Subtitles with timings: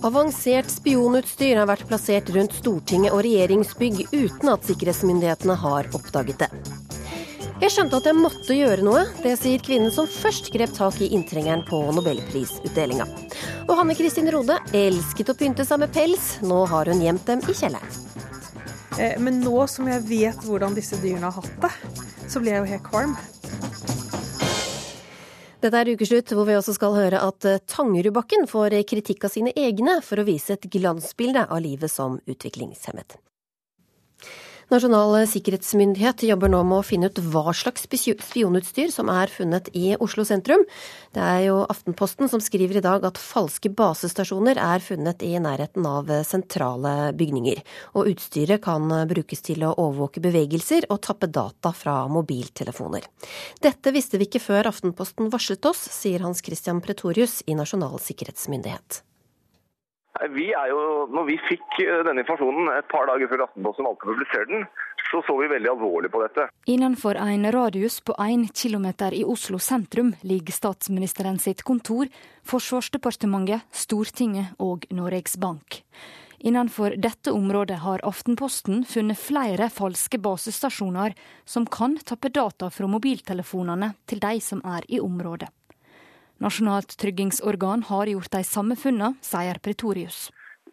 [0.00, 6.48] Avansert spionutstyr har vært plassert rundt Stortinget og regjeringsbygg uten at sikkerhetsmyndighetene har oppdaget det.
[7.60, 9.02] Jeg skjønte at jeg måtte gjøre noe.
[9.20, 13.04] Det sier kvinnen som først grep tak i inntrengeren på nobelprisutdelinga.
[13.66, 16.38] Og Hanne Kristin Rode elsket å pynte seg med pels.
[16.40, 18.00] Nå har hun gjemt dem i kjelleren.
[18.96, 22.64] Eh, men nå som jeg vet hvordan disse dyrene har hatt det, så blir jeg
[22.64, 23.14] jo helt kvalm.
[25.60, 29.52] Dette er ukeslutt, hvor vi også skal høre at eh, Tangerudbakken får kritikk av sine
[29.52, 33.18] egne for å vise et glansbilde av livet som utviklingshemmet.
[34.70, 39.96] Nasjonal sikkerhetsmyndighet jobber nå med å finne ut hva slags spionutstyr som er funnet i
[39.98, 40.62] Oslo sentrum.
[41.10, 45.90] Det er jo Aftenposten som skriver i dag at falske basestasjoner er funnet i nærheten
[45.90, 47.64] av sentrale bygninger.
[47.98, 53.10] Og utstyret kan brukes til å overvåke bevegelser og tappe data fra mobiltelefoner.
[53.58, 59.02] Dette visste vi ikke før Aftenposten varslet oss, sier Hans Christian Pretorius i Nasjonal sikkerhetsmyndighet.
[60.34, 64.06] Vi er jo, når vi fikk eh, denne informasjonen et par dager før Aftenposten valgte
[64.06, 64.64] å publisere den,
[65.10, 66.46] så så vi veldig alvorlig på dette.
[66.70, 72.10] Innenfor en radius på 1 km i Oslo sentrum ligger statsministeren sitt kontor,
[72.42, 75.82] Forsvarsdepartementet, Stortinget og Norges Bank.
[76.40, 81.14] Innenfor dette området har Aftenposten funnet flere falske basestasjoner
[81.44, 85.52] som kan tappe data fra mobiltelefonene til de som er i området.
[86.40, 90.30] Nasjonalt tryggingsorgan har gjort de samme funnene, sier Pretorius.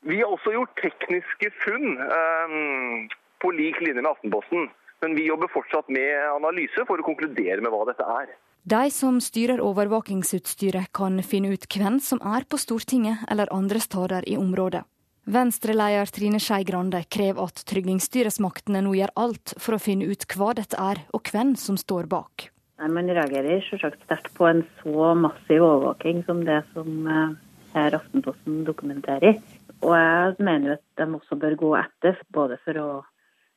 [0.07, 3.07] Vi har også gjort tekniske funn um,
[3.43, 4.69] på lik linje med Aftenposten.
[5.03, 8.31] Men vi jobber fortsatt med analyse for å konkludere med hva dette er.
[8.67, 14.25] De som styrer overvåkingsutstyret kan finne ut hvem som er på Stortinget eller andre steder
[14.27, 14.81] i området.
[15.27, 20.53] Venstre-leder Trine Skei Grande krever at tryggingsstyresmaktene nå gjør alt for å finne ut hva
[20.55, 22.47] dette er, og hvem som står bak.
[22.77, 27.31] Nei, Man reagerer selvsagt sterkt på en så massiv overvåking som det som eh,
[27.73, 29.39] her Aftenposten dokumenterer.
[29.81, 32.87] Og jeg mener at de også bør gå etter, både for å,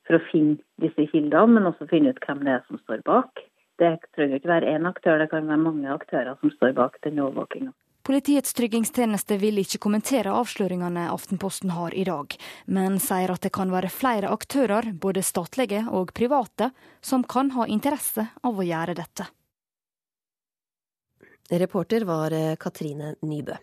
[0.08, 3.44] for å finne disse kildene, men også finne ut hvem det er som står bak.
[3.80, 7.20] Det trenger ikke være én aktør, det kan være mange aktører som står bak den
[7.20, 7.72] overvåkinga.
[8.10, 12.32] Politiets tryggingstjeneste vil ikke kommentere avsløringene Aftenposten har i dag,
[12.66, 16.72] men sier at det kan være flere aktører, både statlige og private,
[17.06, 19.28] som kan ha interesse av å gjøre dette.
[21.62, 23.54] Reporter var eh, Katrine Nybø.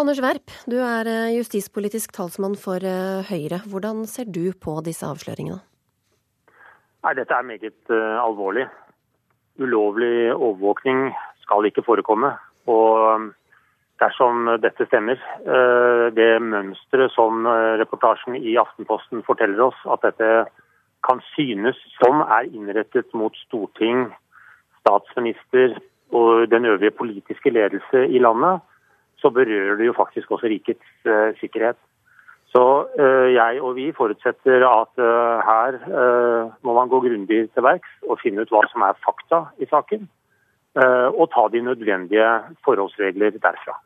[0.00, 3.60] Anders Werp, du er eh, justispolitisk talsmann for eh, Høyre.
[3.68, 5.60] Hvordan ser du på disse avsløringene?
[7.04, 7.92] Nei, Dette er meget
[8.24, 8.64] alvorlig.
[9.60, 11.10] Ulovlig overvåkning
[11.44, 12.32] skal ikke forekomme.
[12.64, 13.28] Og
[14.00, 15.18] dersom dette stemmer.
[15.42, 20.48] Eh, det mønsteret som eh, reportasjen i Aftenposten forteller oss, at dette
[21.06, 24.08] kan synes som er innrettet mot storting,
[24.82, 25.76] statsminister
[26.14, 28.62] og den øvrige politiske ledelse i landet,
[29.18, 31.76] så berører det jo faktisk også rikets uh, sikkerhet.
[32.48, 32.62] Så
[32.96, 35.00] jeg og vi forutsetter at
[35.44, 35.74] her
[36.64, 40.06] må man gå grundig til verks og finne ut hva som er fakta i saken.
[41.12, 42.30] Og ta de nødvendige
[42.64, 43.76] forholdsregler derfra.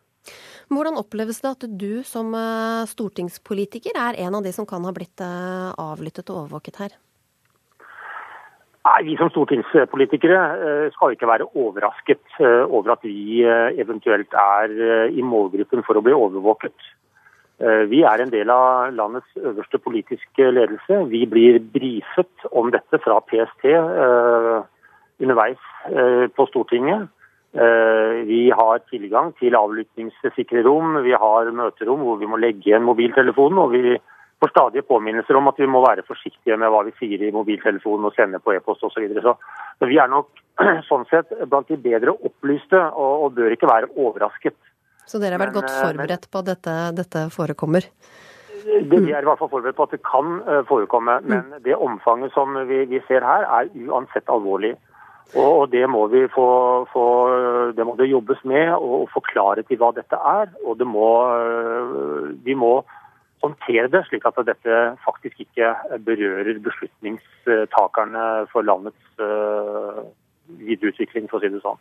[0.73, 4.93] Hvordan oppleves det at du som eh, stortingspolitiker er en av de som kan ha
[4.95, 6.95] blitt eh, avlyttet og overvåket her?
[8.83, 14.75] Nei, Vi som stortingspolitikere eh, skal ikke være overrasket over at vi eventuelt er
[15.13, 16.91] i målgruppen for å bli overvåket.
[17.63, 20.97] Vi er en del av landets øverste politiske ledelse.
[21.13, 23.69] Vi blir brifet om dette fra PST
[25.23, 25.63] underveis
[26.35, 27.07] på Stortinget.
[27.53, 32.87] Eh, vi har tilgang til avlyttingssikre rom, vi har møterom hvor vi må legge igjen
[32.87, 33.59] mobiltelefonen.
[33.61, 33.99] og vi
[34.41, 38.09] får stadige påminnelser om at vi må være forsiktige med hva vi sier i mobiltelefonen
[38.09, 38.97] og sender på e-post osv.
[38.97, 39.23] Så, videre.
[39.23, 39.37] så
[39.79, 40.31] så vi er nok
[40.91, 44.57] sånn sett blant de bedre opplyste og, og bør ikke være overrasket.
[45.07, 47.89] Så dere har vært godt eh, forberedt på at dette, dette forekommer?
[48.63, 51.61] Det, vi er i hvert fall forberedt på at det kan eh, forekomme, men mm.
[51.67, 54.73] det omfanget som vi, vi ser her er uansett alvorlig.
[55.39, 56.49] Og det må, få,
[56.93, 57.05] få,
[57.77, 60.51] det må det jobbes med å forklare til hva dette er.
[60.67, 61.09] Og det må,
[62.45, 62.83] vi må
[63.43, 65.73] håndtere det slik at dette faktisk ikke
[66.05, 69.03] berører beslutningstakerne for landets
[70.61, 71.79] videreutvikling, for å si det sånn.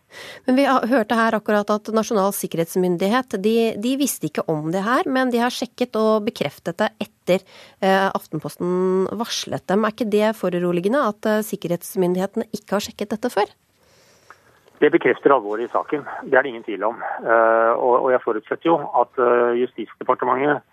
[0.47, 5.09] Men Vi hørte her akkurat at Nasjonal sikkerhetsmyndighet de, de, visste ikke om det her,
[5.09, 7.43] men de har sjekket og bekreftet det etter
[7.81, 9.85] eh, Aftenposten varslet dem.
[9.85, 13.51] Er ikke det foruroligende at eh, sikkerhetsmyndighetene ikke har sjekket dette før?
[14.81, 17.01] Det bekrefter alvoret i saken, det er det ingen tvil om.
[17.21, 20.63] Eh, og, og jeg forutsetter jo at uh, Justisdepartementet,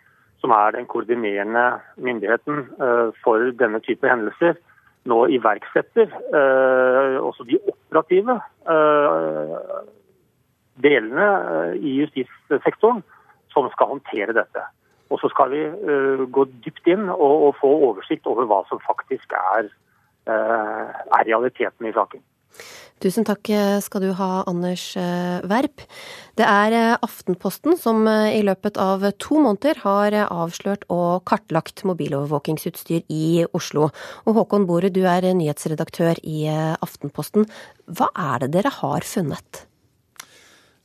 [0.40, 1.66] som er den koordinerende
[2.00, 4.56] myndigheten uh, for denne type hendelser,
[5.08, 8.38] nå iverksetter eh, også de operative
[8.70, 9.54] eh,
[10.84, 13.02] delene eh, i justissektoren
[13.52, 14.64] som skal håndtere dette.
[15.08, 15.62] Og så skal vi
[16.28, 19.70] gå dypt inn og, få oversikt over hva som faktisk er,
[20.28, 22.20] er realiteten i saken.
[22.98, 23.46] Tusen takk
[23.84, 24.90] skal du ha, Anders
[25.46, 25.84] Werp.
[26.38, 33.46] Det er Aftenposten som i løpet av to måneder har avslørt og kartlagt mobilovervåkingsutstyr i
[33.54, 33.92] Oslo.
[34.26, 37.46] Og Håkon Borud, du er nyhetsredaktør i Aftenposten.
[37.86, 39.67] Hva er det dere har funnet?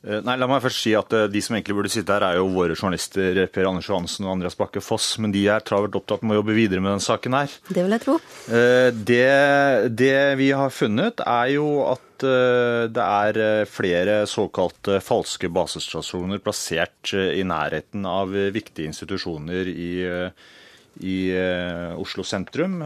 [0.03, 2.39] Eh, nei, La meg først si at eh, De som egentlig burde sitte her, er
[2.41, 5.13] jo våre journalister Per Anders Johansen og Andreas Bakke Foss.
[5.23, 7.53] Men de er travelt opptatt med å jobbe videre med denne saken her.
[7.69, 8.17] Det vil jeg tro.
[8.51, 9.27] Eh, det,
[9.95, 17.41] det vi har funnet, er jo at det er flere såkalte falske basestasjoner plassert i
[17.43, 19.89] nærheten av viktige institusjoner i,
[21.03, 21.17] i
[21.99, 22.77] Oslo sentrum.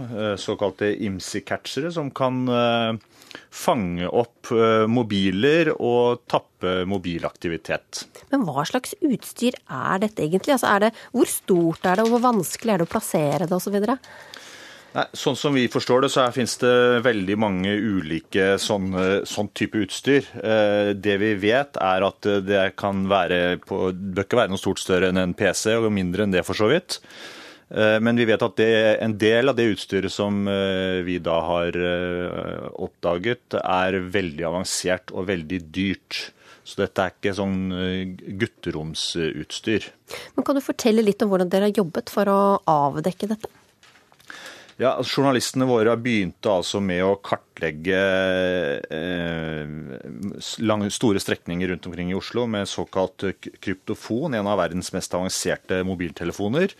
[0.41, 2.49] Såkalte IMSI-catchere, som kan
[3.53, 8.05] fange opp eh, mobiler og tappe mobilaktivitet.
[8.31, 10.55] Men hva slags utstyr er dette egentlig?
[10.55, 13.57] Altså er det, hvor stort er det, og hvor vanskelig er det å plassere det
[13.57, 13.77] osv.?
[14.97, 16.75] Nei, sånn som vi forstår det, så finnes det
[17.05, 18.87] veldig mange ulike sånn,
[19.29, 20.29] sånn type utstyr.
[20.41, 24.81] Eh, det vi vet, er at det kan være på, bør ikke være noe stort
[24.81, 27.01] større enn en PC, og mindre enn det for så vidt.
[27.69, 28.71] Eh, men vi vet at det,
[29.03, 35.13] en del av det utstyret som eh, vi da har eh, oppdaget, er veldig avansert
[35.13, 36.27] og veldig dyrt.
[36.67, 37.59] Så dette er ikke sånn
[38.41, 39.85] gutteromsutstyr.
[40.35, 43.47] Men Kan du fortelle litt om hvordan dere har jobbet for å avdekke dette?
[44.77, 48.01] Ja, altså, Journalistene våre begynte altså med å kartlegge
[48.93, 49.63] eh,
[50.93, 53.25] store strekninger rundt omkring i Oslo med såkalt
[53.63, 56.75] kryptofon, en av verdens mest avanserte mobiltelefoner.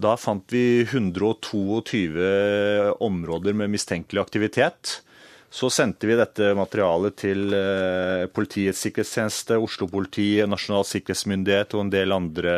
[0.00, 5.02] Da fant vi 122 områder med mistenkelig aktivitet.
[5.50, 12.16] Så sendte vi dette materialet til eh, Politiets sikkerhetstjeneste, Oslo-politiet, Nasjonal sikkerhetsmyndighet og en del
[12.16, 12.54] andre,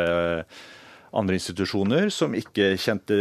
[1.11, 3.17] andre institusjoner som ikke kjente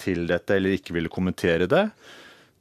[0.00, 1.84] til dette eller ikke ville kommentere det.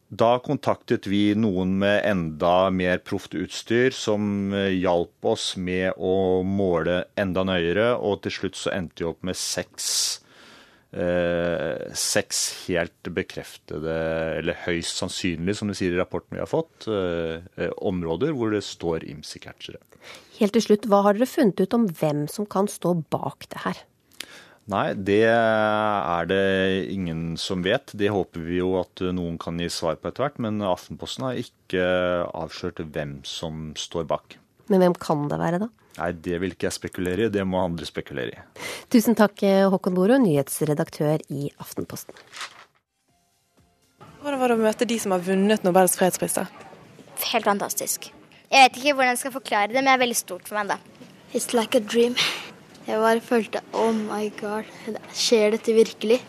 [0.09, 7.04] Da kontaktet vi noen med enda mer proft utstyr som hjalp oss med å måle
[7.15, 10.25] enda nøyere, og til slutt så endte vi opp med seks
[10.94, 13.98] eh, seks helt bekreftede,
[14.39, 18.54] eller høyst sannsynlig, som de sier i rapporten vi har fått, eh, eh områder hvor
[18.54, 19.81] det står IMSI-catchere.
[20.39, 23.63] Helt til slutt, hva har dere funnet ut om hvem som kan stå bak det
[23.66, 23.86] her?
[24.68, 27.94] Nei, det er det ingen som vet.
[27.95, 30.42] Det håper vi jo at noen kan gi svar på etter hvert.
[30.44, 31.86] Men Aftenposten har ikke
[32.36, 34.36] avslørt hvem som står bak.
[34.72, 35.69] Men hvem kan det være, da?
[35.98, 38.66] Nei, det vil ikke jeg spekulere i, det må andre spekulere i.
[38.94, 39.42] Tusen takk,
[39.74, 42.14] Håkon Boro, nyhetsredaktør i Aftenposten.
[44.22, 46.38] Hvordan var det å møte de som har vunnet Nobels fredspris?
[47.31, 48.12] Helt fantastisk.
[48.52, 50.75] Jeg vet ikke hvordan jeg skal forklare det, men det er veldig stort for meg,
[50.75, 51.08] da.
[51.34, 52.16] It's like a dream.
[52.88, 54.68] Jeg bare følte oh my god,
[55.12, 56.22] skjer dette virkelig?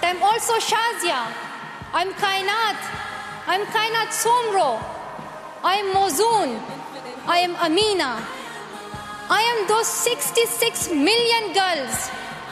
[0.00, 1.30] But I'm also Shazia.
[1.92, 2.78] I'm Kainat.
[3.46, 4.82] I'm Kainat Somro.
[5.62, 6.58] I'm Mozoon.
[7.26, 8.24] I am Amina.
[9.28, 12.08] I am those 66 million girls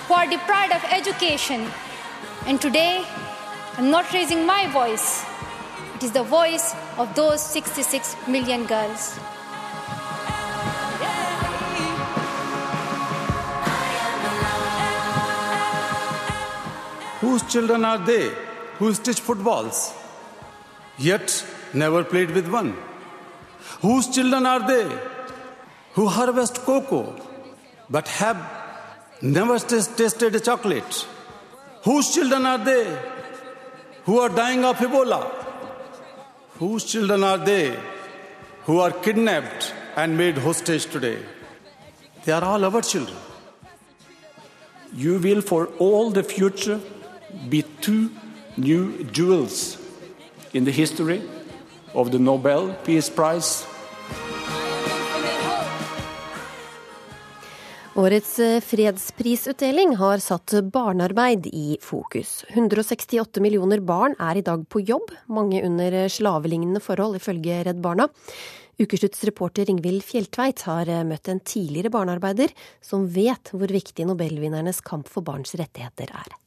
[0.06, 1.70] who are deprived of education.
[2.46, 3.06] And today,
[3.78, 5.24] I'm not raising my voice.
[5.94, 9.18] It is the voice of those 66 million girls.
[17.28, 18.32] Whose children are they
[18.78, 19.78] who stitch footballs,
[20.96, 21.26] yet
[21.74, 22.70] never played with one?
[23.82, 24.86] Whose children are they
[25.92, 27.04] who harvest cocoa,
[27.90, 28.38] but have
[29.20, 31.06] never tasted a chocolate?
[31.84, 32.98] Whose children are they
[34.04, 35.22] who are dying of Ebola?
[36.60, 37.78] Whose children are they
[38.64, 41.18] who are kidnapped and made hostage today?
[42.24, 43.18] They are all our children.
[44.94, 46.80] You will, for all the future,
[47.48, 48.08] be two
[48.56, 49.78] new jewels
[50.52, 51.22] in the history
[51.94, 53.66] of the Nobel Peace Prize.
[57.98, 62.44] Årets eh, fredsprisutdeling har satt barnearbeid i fokus.
[62.48, 68.06] 168 millioner barn er i dag på jobb, mange under slavelignende forhold, ifølge Redd Barna.
[68.78, 74.78] Ukeslutts reporter Ingvild Fjelltveit har eh, møtt en tidligere barnearbeider som vet hvor viktig nobelvinnernes
[74.86, 76.38] kamp for barns rettigheter er.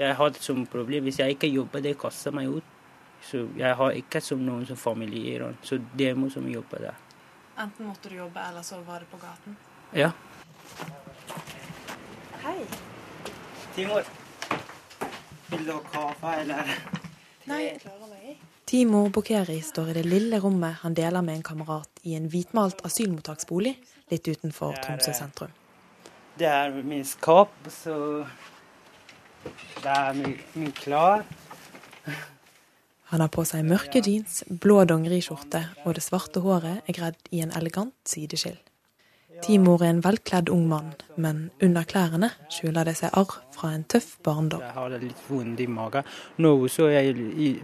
[0.00, 1.04] Jeg har det som problem.
[1.04, 2.76] Hvis jeg ikke jobber, det kaster meg ut.
[3.20, 6.96] Så jeg har ikke som noen som familie Så det må som jobbe der.
[7.60, 9.56] Enten måtte du jobbe, eller så var det på gaten?
[9.92, 10.12] Ja.
[12.40, 12.64] Hei.
[13.74, 14.08] Timor.
[15.50, 16.72] Vil du ha kaffe, eller?
[17.50, 18.38] Nei, jeg klarer meg.
[18.70, 22.80] Timor Bokheri står i det lille rommet han deler med en kamerat i en hvitmalt
[22.86, 23.74] asylmottaksbolig
[24.12, 25.52] litt utenfor Tromsø sentrum.
[26.38, 28.24] Det er min skap, så
[29.44, 31.24] det er min, min klær.
[33.10, 37.40] Han har på seg mørke jeans, blå dongeriskjorte, og det svarte håret er gredd i
[37.42, 38.58] en elegant sideskill.
[39.40, 43.86] Timor er en velkledd ung mann, men under klærne skjuler det seg arr fra en
[43.88, 44.62] tøff barndom.
[44.62, 46.06] Jeg har det litt vondt i magen.
[46.44, 47.14] Nå så jeg,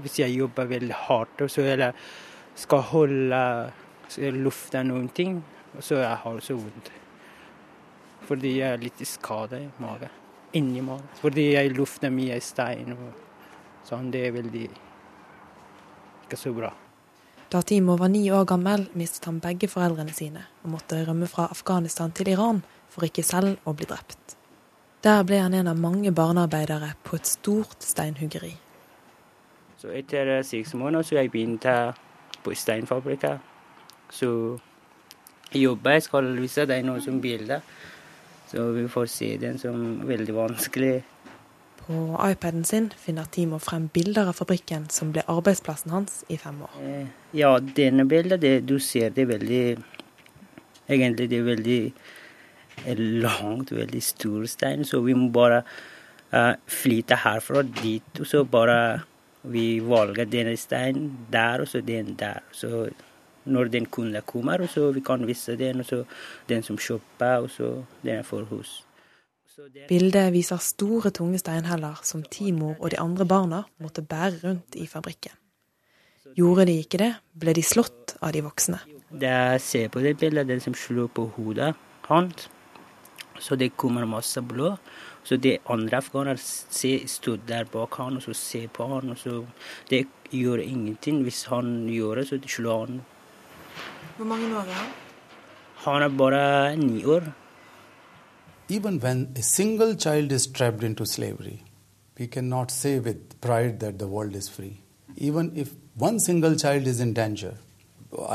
[0.03, 1.93] hvis jeg jobber veldig hardt, så jeg
[2.57, 3.43] skal holde
[4.41, 5.43] lufta noen ting,
[5.79, 6.95] så jeg har så vondt.
[8.27, 10.23] Fordi jeg er litt skadet i magen.
[10.57, 11.05] Inni meg.
[11.21, 14.11] Fordi jeg lufter mye stein og sånn.
[14.13, 14.67] Det er veldig
[16.27, 16.73] ikke så bra.
[17.51, 21.47] Da Timo var ni år gammel, mistet han begge foreldrene sine og måtte rømme fra
[21.55, 24.35] Afghanistan til Iran for ikke selv å bli drept.
[25.07, 28.57] Der ble han en av mange barnearbeidere på et stort steinhuggeri.
[29.79, 31.75] Så etter seks måneder så jeg begynte
[32.43, 33.39] på steinfabrikken.
[34.11, 34.31] Så
[35.53, 37.61] jeg jobber, jeg skal vise deg noen som bilde.
[38.51, 40.95] Så vi får se den som veldig vanskelig.
[41.87, 41.97] På
[42.31, 46.79] iPaden sin finner Timo frem bilder av fabrikken som ble arbeidsplassen hans i fem år.
[47.35, 49.67] Ja, denne bildet, det, du ser det veldig
[50.87, 51.81] Egentlig det er veldig
[53.25, 55.65] langt, veldig stor stein, så vi må bare
[56.31, 58.77] uh, flytte herfra dit, og så bare
[59.51, 62.43] vi valger denne steinen der, og så den der.
[62.53, 62.89] Så
[63.47, 66.03] når den kunden kommer, og så vi kan vise den, og så
[66.49, 67.71] den som kjøper, og så
[68.03, 68.83] den for hus.
[69.89, 74.85] Bildet viser store, tunge steinheller som Timor og de andre barna måtte bære rundt i
[74.87, 75.33] fabrikken.
[76.37, 78.83] Gjorde de ikke det, ble de slått av de voksne.
[79.23, 81.73] Jeg ser på det bildet, den som slår på hodet
[82.11, 82.51] hans,
[83.41, 84.77] så det kommer masse blod.
[85.27, 86.39] Så de andre afghanerne
[87.09, 89.45] står der bak han og så ser på han, og så
[89.91, 91.23] Det gjør ingenting.
[91.23, 93.01] Hvis han gjør det, så de slår han.
[94.17, 94.93] Hvor mange år er han?
[95.77, 97.23] Han er bare ni år.
[98.69, 101.63] Even when a single child is trapped into slavery,
[102.19, 104.81] we cannot say with pride that the world is free.
[105.17, 105.69] Even if
[106.01, 107.53] one single child is in danger,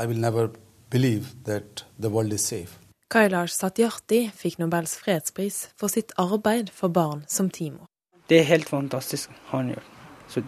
[0.02, 0.48] I will never
[0.90, 2.78] believe that the world is safe.
[3.10, 7.84] Kailash Satyarthi fikk Nobels fredspris for sitt arbeid for barn som Timo.
[8.28, 9.82] Det er helt fantastisk han gjør,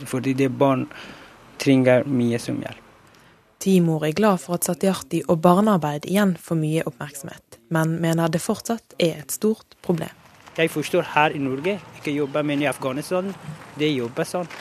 [0.06, 0.86] fordi det barn
[1.58, 2.83] trenger mye som hjelp.
[3.64, 8.42] Timor er glad for at Satyarti og barnearbeid igjen får mye oppmerksomhet, men mener det
[8.44, 10.12] fortsatt er et stort problem.
[10.58, 13.32] Jeg forstår her i Norge, ikke jobber, men i Afghanistan
[13.80, 14.52] det jobber sånn.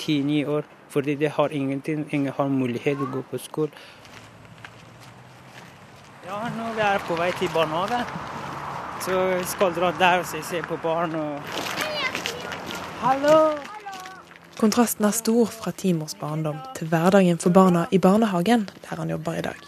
[0.00, 0.64] Ti-ni år.
[0.88, 3.86] Fordi det har ingenting, ingen har mulighet til å gå på skole.
[6.24, 8.00] Ja, nå er vi på vei til barnehage.
[9.04, 11.58] Så skal dra der og se på barn og
[13.04, 13.77] Hallo!
[14.58, 19.36] Kontrasten er stor fra Timors barndom til hverdagen for barna i barnehagen, der han jobber
[19.38, 19.58] i dag.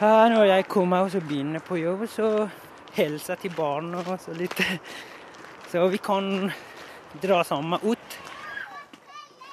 [0.00, 2.48] Her når jeg kommer og begynner på jobb, så
[2.96, 4.56] hilser jeg til barna så litt.
[5.68, 6.48] Så vi kan
[7.20, 8.16] dra sammen ut.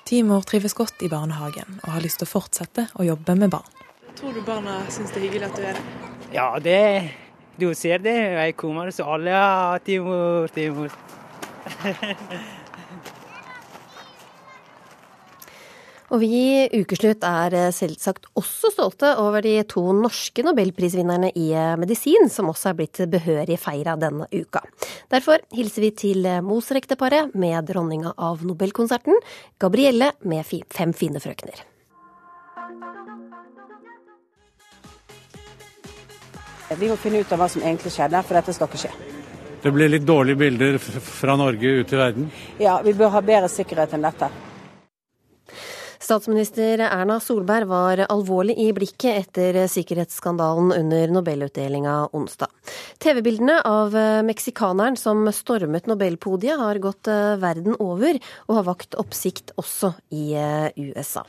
[0.08, 3.68] Timor trives godt i barnehagen og har lyst til å fortsette å jobbe med barn.
[4.16, 5.84] Tror du barna syns det er hyggelig at du er der?
[6.32, 7.12] Ja, det
[7.60, 8.16] Du ser det.
[8.16, 10.96] Jeg kommer, så alle ja, Timor, Timor.
[16.08, 21.50] Og vi i Ukeslutt er eh, selvsagt også stolte over de to norske nobelprisvinnerne i
[21.52, 24.64] eh, medisin, som også er blitt behørig feira denne uka.
[25.12, 29.20] Derfor hilser vi til mosrekteparet Moser-ekteparet med dronninga av Nobelkonserten,
[29.60, 31.60] Gabrielle med Fem fine frøkner.
[36.76, 38.92] Vi må finne ut av hva som egentlig skjedde, for dette skal ikke skje.
[39.64, 42.30] Det blir litt dårlige bilder fra Norge ut i verden?
[42.60, 44.30] Ja, vi bør ha bedre sikkerhet enn dette.
[46.00, 52.52] Statsminister Erna Solberg var alvorlig i blikket etter sikkerhetsskandalen under Nobelutdelinga onsdag.
[53.02, 53.96] TV-bildene av
[54.28, 57.10] meksikaneren som stormet Nobelpodiet har gått
[57.42, 60.34] verden over, og har vakt oppsikt også i
[60.78, 61.26] USA.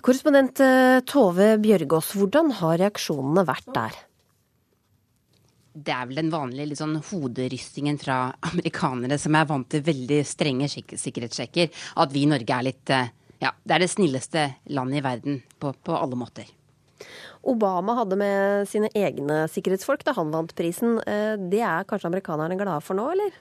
[0.00, 0.60] Korrespondent
[1.08, 4.04] Tove Bjørgaas, hvordan har reaksjonene vært der?
[5.76, 10.70] det er vel den vanlige sånn hoderystingen fra amerikanere som er vant til veldig strenge
[10.72, 11.70] sikkerhetssjekker.
[12.00, 12.94] At vi i Norge er litt
[13.42, 16.48] Ja, det er det snilleste landet i verden på, på alle måter.
[17.46, 20.96] Obama hadde med sine egne sikkerhetsfolk da han vant prisen.
[21.52, 23.36] Det er kanskje amerikanerne glade for nå, eller?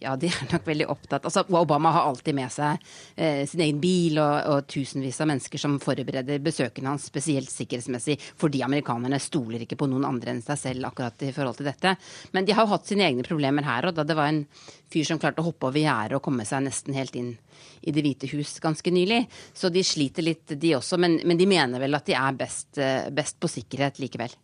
[0.00, 2.84] Ja, de er nok veldig opptatt Altså, Obama har alltid med seg
[3.16, 8.18] eh, sin egen bil og, og, tusenvis av mennesker som forbereder besøkene hans, spesielt sikkerhetsmessig,
[8.38, 11.94] fordi amerikanerne stoler ikke på noen andre enn seg selv akkurat i forhold til dette.
[12.36, 14.44] Men de har jo hatt sine egne problemer her, og da det var en
[14.92, 17.34] fyr som klarte å hoppe over gjerdet og komme seg nesten helt inn
[17.82, 19.24] i Det hvite hus ganske nylig.
[19.54, 22.70] Så de sliter litt, de også, men, men de mener vel at de er best,
[22.78, 24.34] eh, best på sikkerhet likevel.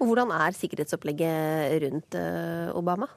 [0.00, 3.08] Og hvordan er sikkerhetsopplegget rundt eh, Obama?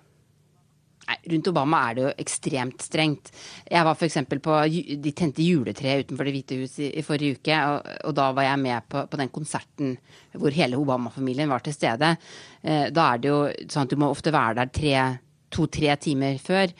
[1.05, 3.29] Nei, rundt Obama er det jo ekstremt strengt.
[3.69, 4.17] Jeg var f.eks.
[4.41, 4.55] på
[5.03, 7.59] De tente juletreet utenfor Det hvite hus i, i forrige uke.
[7.69, 9.93] Og, og, da var jeg med på, på den konserten
[10.33, 12.15] hvor hele Obama-familien var til stede.
[12.61, 15.21] Eh, da er det jo sånn at du må ofte være der
[15.55, 16.73] to-tre timer før.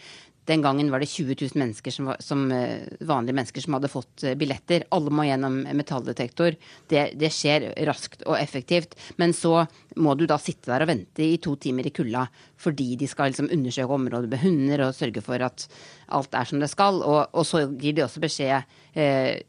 [0.46, 3.90] Den gangen var det 20 000 mennesker som, var, som eh, vanlige mennesker som hadde
[3.90, 4.86] fått eh, billetter.
[4.94, 6.58] Alle må gjennom metalldetektor.
[6.92, 8.94] Det, det, skjer raskt og effektivt.
[9.18, 9.64] Men så
[9.98, 12.28] må du da sitte der og vente i to timer i kulda
[12.62, 15.66] fordi de skal liksom undersøke området med hunder og sørge for at
[16.14, 17.02] alt er som det skal.
[17.02, 19.42] Og, og så gir de også beskjed eh,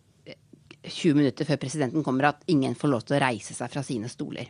[0.86, 4.08] 20 minutter før presidenten kommer at ingen får lov til å reise seg fra sine
[4.08, 4.48] stoler.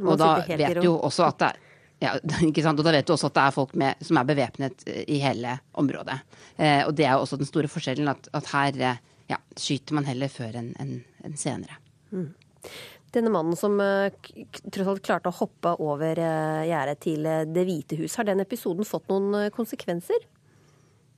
[0.00, 1.65] Og da vet du jo også at det er
[2.02, 2.16] ja,
[2.48, 2.80] ikke sant?
[2.80, 5.20] Og da vet du også at det er folk med, som er bevæpnet eh, i
[5.22, 6.18] hele området.
[6.56, 9.00] Eh, og det er jo også den store forskjellen, at, at her eh,
[9.32, 11.80] ja, skyter man heller før enn en, en senere.
[12.12, 12.30] Mm.
[13.14, 14.10] Denne mannen som uh,
[14.74, 16.18] tross alt klarte å hoppe over
[16.68, 17.24] gjerdet til
[17.54, 20.26] Det hvite hus, har den episoden fått noen konsekvenser?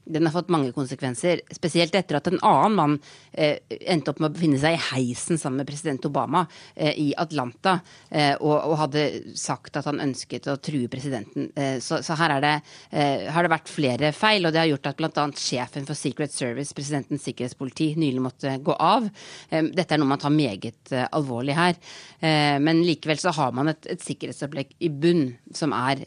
[0.09, 1.43] Den har fått mange konsekvenser.
[1.55, 2.97] Spesielt etter at en annen mann
[3.33, 3.59] eh,
[3.91, 7.79] endte opp med å befinne seg i heisen sammen med president Obama eh, i Atlanta
[8.09, 9.05] eh, og, og, hadde
[9.39, 11.51] sagt at han ønsket å true presidenten.
[11.59, 12.55] Eh, så, så, her det,
[12.91, 15.27] eh, har det vært flere feil, og det har gjort at bl.a.
[15.39, 19.09] sjefen for Secret Service, presidentens sikkerhetspoliti, nylig måtte gå av.
[19.51, 21.77] Eh, dette er noe man tar meget alvorlig her.
[22.21, 26.01] men likevel så har man et, et sikkerhetsopplegg i bunn som er,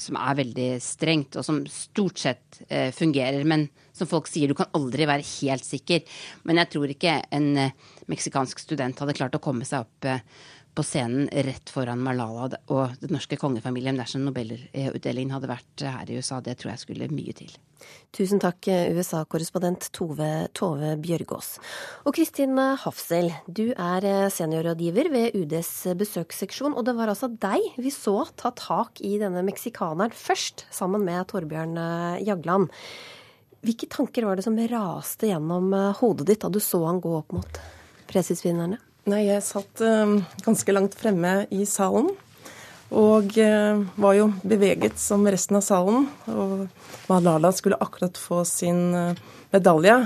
[0.00, 2.60] som er veldig strengt, og som stort sett
[2.96, 3.44] fungerer fungerer.
[3.44, 6.04] Men som folk sier, du kan aldri være helt sikker.
[6.44, 7.72] Men jeg tror ikke en eh,
[8.08, 10.20] meksikansk student hadde klart å komme seg opp eh,
[10.76, 16.18] på scenen rett foran Malala og den norske kongefamilien dersom Nobelutdelingen hadde vært her i
[16.18, 16.42] USA.
[16.44, 17.54] Det tror jeg skulle mye til.
[18.12, 21.56] Tusen takk, eh, USA-korrespondent Tove, Tove Bjørgaas.
[22.04, 26.76] Og Kristin Hafsel, du er seniorrådgiver ved UDs besøksseksjon.
[26.76, 31.24] Og det var altså deg vi så ta tak i denne meksikaneren først, sammen med
[31.32, 31.80] Torbjørn
[32.20, 32.68] Jagland.
[33.64, 37.14] Hvilke tanker var det som raste gjennom eh, hodet ditt da du så han gå
[37.18, 37.58] opp mot
[38.10, 38.78] presisvinnerne?
[39.06, 42.10] Nei, jeg satt uh, ganske langt fremme i salen.
[42.94, 46.08] Og uh, var jo beveget som resten av salen.
[46.30, 46.66] Og
[47.10, 48.90] Malala skulle akkurat få sin
[49.54, 50.00] medalje.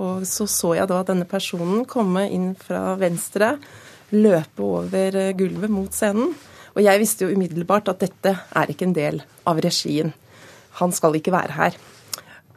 [0.00, 3.56] Og så så jeg da denne personen komme inn fra venstre,
[4.14, 6.32] løpe over gulvet mot scenen.
[6.72, 10.14] Og jeg visste jo umiddelbart at dette er ikke en del av regien.
[10.80, 11.78] Han skal ikke være her.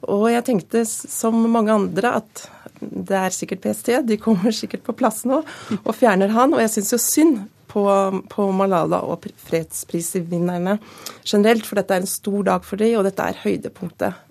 [0.09, 2.47] Og jeg tenkte som mange andre at
[2.81, 5.43] det er sikkert PST, de kommer sikkert på plass nå
[5.77, 6.55] og fjerner han.
[6.55, 7.83] Og jeg syns jo synd på,
[8.31, 10.77] på, Malala og fredsprisvinnerne
[11.23, 14.27] generelt, for dette er en stor dag for dem, og dette er høydepunktet.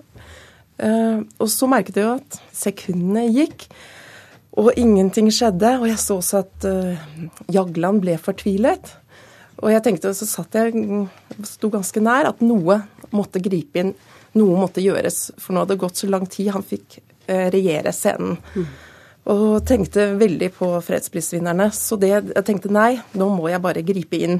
[0.80, 3.68] Uh, og så merket jeg jo at sekundene gikk,
[4.60, 5.76] og ingenting skjedde.
[5.78, 8.96] Og jeg så også at uh, Jagland ble fortvilet.
[9.60, 11.04] Og jeg tenkte, så satt jeg,
[11.46, 12.80] sto ganske nær, at noe
[13.14, 13.94] måtte gripe inn
[14.38, 15.30] noe måtte gjøres.
[15.40, 18.38] For nå hadde det gått så lang tid han fikk eh, regjere scenen.
[18.54, 18.68] Mm.
[19.30, 21.68] Og tenkte veldig på fredsprisvinnerne.
[21.76, 24.38] Så det, jeg tenkte nei, nå må jeg bare gripe inn.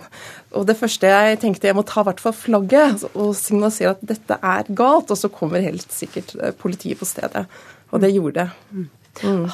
[0.57, 4.07] Og det første jeg tenkte, jeg må ta i hvert fall flagget og signalisere at
[4.15, 5.13] dette er galt.
[5.13, 7.45] Og så kommer helt sikkert eh, politiet på stedet.
[7.91, 8.89] Og det gjorde det.
[9.21, 9.51] Mm.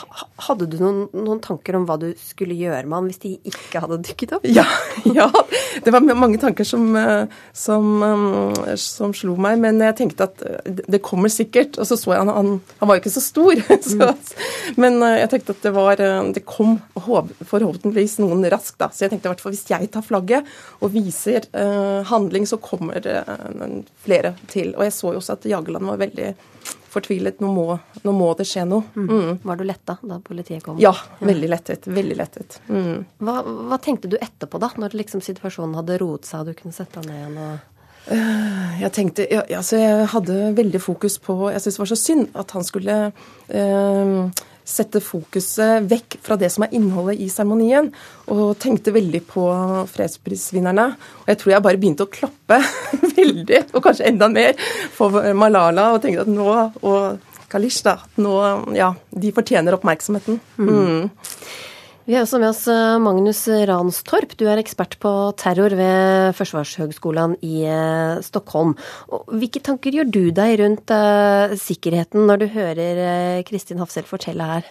[0.46, 3.80] Hadde du noen, noen, tanker om hva du skulle gjøre med han hvis de ikke
[3.82, 4.44] hadde dykket opp?
[4.46, 4.66] Ja,
[5.16, 5.26] ja
[5.82, 7.24] det var mange tanker som, eh,
[7.56, 9.58] som, eh, som, slo meg.
[9.62, 11.80] Men jeg tenkte at eh, det kommer sikkert.
[11.80, 13.62] Og så så jeg han, han, han var jo ikke så stor.
[13.86, 14.76] Så, mm.
[14.82, 16.00] men jeg tenkte at det var
[16.34, 18.88] Det kom forhåpentligvis noen raskt, da.
[18.90, 20.48] Så jeg tenkte i hvert fall hvis jeg tar flagget
[20.82, 24.72] og viser uh, handling, så kommer uh, flere til.
[24.74, 26.32] Og jeg så jo også at Jageland var veldig
[26.96, 27.38] fortvilet.
[27.44, 27.68] Nå må,
[28.02, 28.86] nå må det skje noe.
[28.96, 29.06] Mm.
[29.06, 29.38] Mm.
[29.46, 30.80] Var du letta da politiet kom?
[30.82, 31.86] Ja, veldig lettet.
[31.86, 32.58] Veldig lettet.
[32.72, 33.04] Mm.
[33.22, 34.72] Hva, hva, tenkte du etterpå, da?
[34.80, 37.40] Når liksom situasjonen hadde roet seg og du kunne sette deg ned igjen?
[37.46, 37.72] og...
[38.06, 41.96] Uh, jeg tenkte, ja, altså jeg hadde veldig fokus på Jeg syntes det var så
[41.98, 47.92] synd at han skulle uh, sette fokuset vekk fra det som er innholdet i seremonien,
[48.32, 49.46] og tenkte veldig på
[49.92, 50.88] fredsprisvinnerne.
[51.22, 52.60] Og jeg tror jeg bare begynte å klappe
[53.20, 54.58] veldig, og kanskje enda mer,
[54.96, 56.50] for Malala, og tenkte at nå,
[56.82, 58.34] og Kalish, da, nå,
[58.74, 60.40] ja, de fortjener oppmerksomheten.
[60.58, 61.10] Mm.
[62.06, 64.36] Vi har også med oss eh, Magnus Ranstorp.
[64.38, 65.10] Du er ekspert på
[65.42, 68.76] terror ved Forsvarshøgskolen i eh, Stockholm.
[69.26, 73.00] hvilke tanker gjør du deg rundt uh, sikkerheten når du hører
[73.48, 74.68] Kristin Hafsel fortelle her?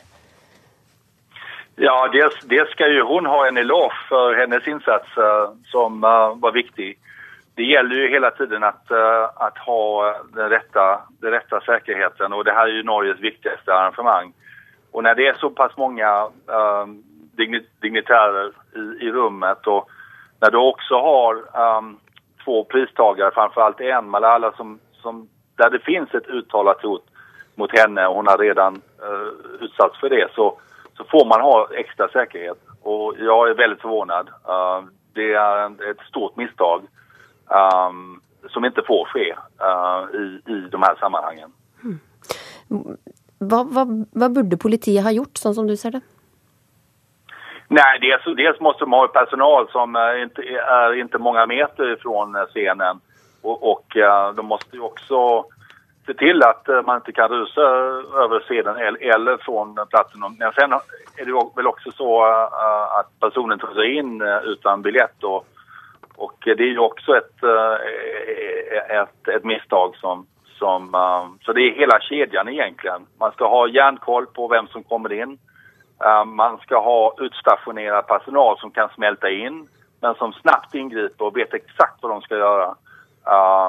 [1.76, 5.18] Ja, det, det skal jo hun ha en eloge for hennes innsats
[5.74, 6.94] som var viktig.
[7.60, 8.72] Det gjelder jo hele tiden å
[9.66, 9.82] ha
[10.38, 10.86] den rette,
[11.20, 14.32] den rette sikkerheten, og det her er jo Norges viktigste arrangement.
[14.96, 16.08] Og når det er såpass mange
[17.82, 19.90] dignitärer i, i, rummet och
[20.42, 21.34] när du också har
[21.78, 22.00] um,
[22.46, 27.06] två pristagare, framförallt en Malala som, som, där det finns ett uttalat hot
[27.56, 30.60] mot henne och hon har redan uh, utsatts för det så,
[30.98, 32.58] så får man ha extra säkerhet.
[32.82, 34.28] Och jag är väldigt förvånad.
[34.28, 36.82] Uh, det är ett stort misstag
[37.48, 41.52] um, som inte får ske uh, i, i de här sammanhangen.
[41.84, 42.00] Mm.
[43.38, 46.02] Vad, vad, hva burde politiet ha gjort, sånn som du ser det?
[47.68, 52.36] Nej, dels, dels måste man ha personal som eh, inte, är inte många meter från
[52.36, 53.00] eh, scenen.
[53.42, 55.46] Och, och eh, de måste ju också
[56.06, 57.62] se till att man inte kan rusa
[58.24, 60.22] över scenen eller från platsen.
[60.40, 60.74] Men sen
[61.18, 62.24] är det väl också så
[63.00, 65.24] att personen tar sig in utan biljett.
[65.24, 65.48] Och,
[66.16, 67.44] och det är ju också ett,
[68.90, 70.28] ett, ett misstag som,
[70.60, 70.90] som...
[71.46, 73.06] Så det är hela kedjan egentligen.
[73.20, 75.38] Man ska ha järnkoll på vem som kommer in.
[76.04, 79.68] Eh, man ska ha utstationerad personal som kan smälta in
[80.02, 82.76] men som snabbt ingriper och vet exakt vad de ska göra.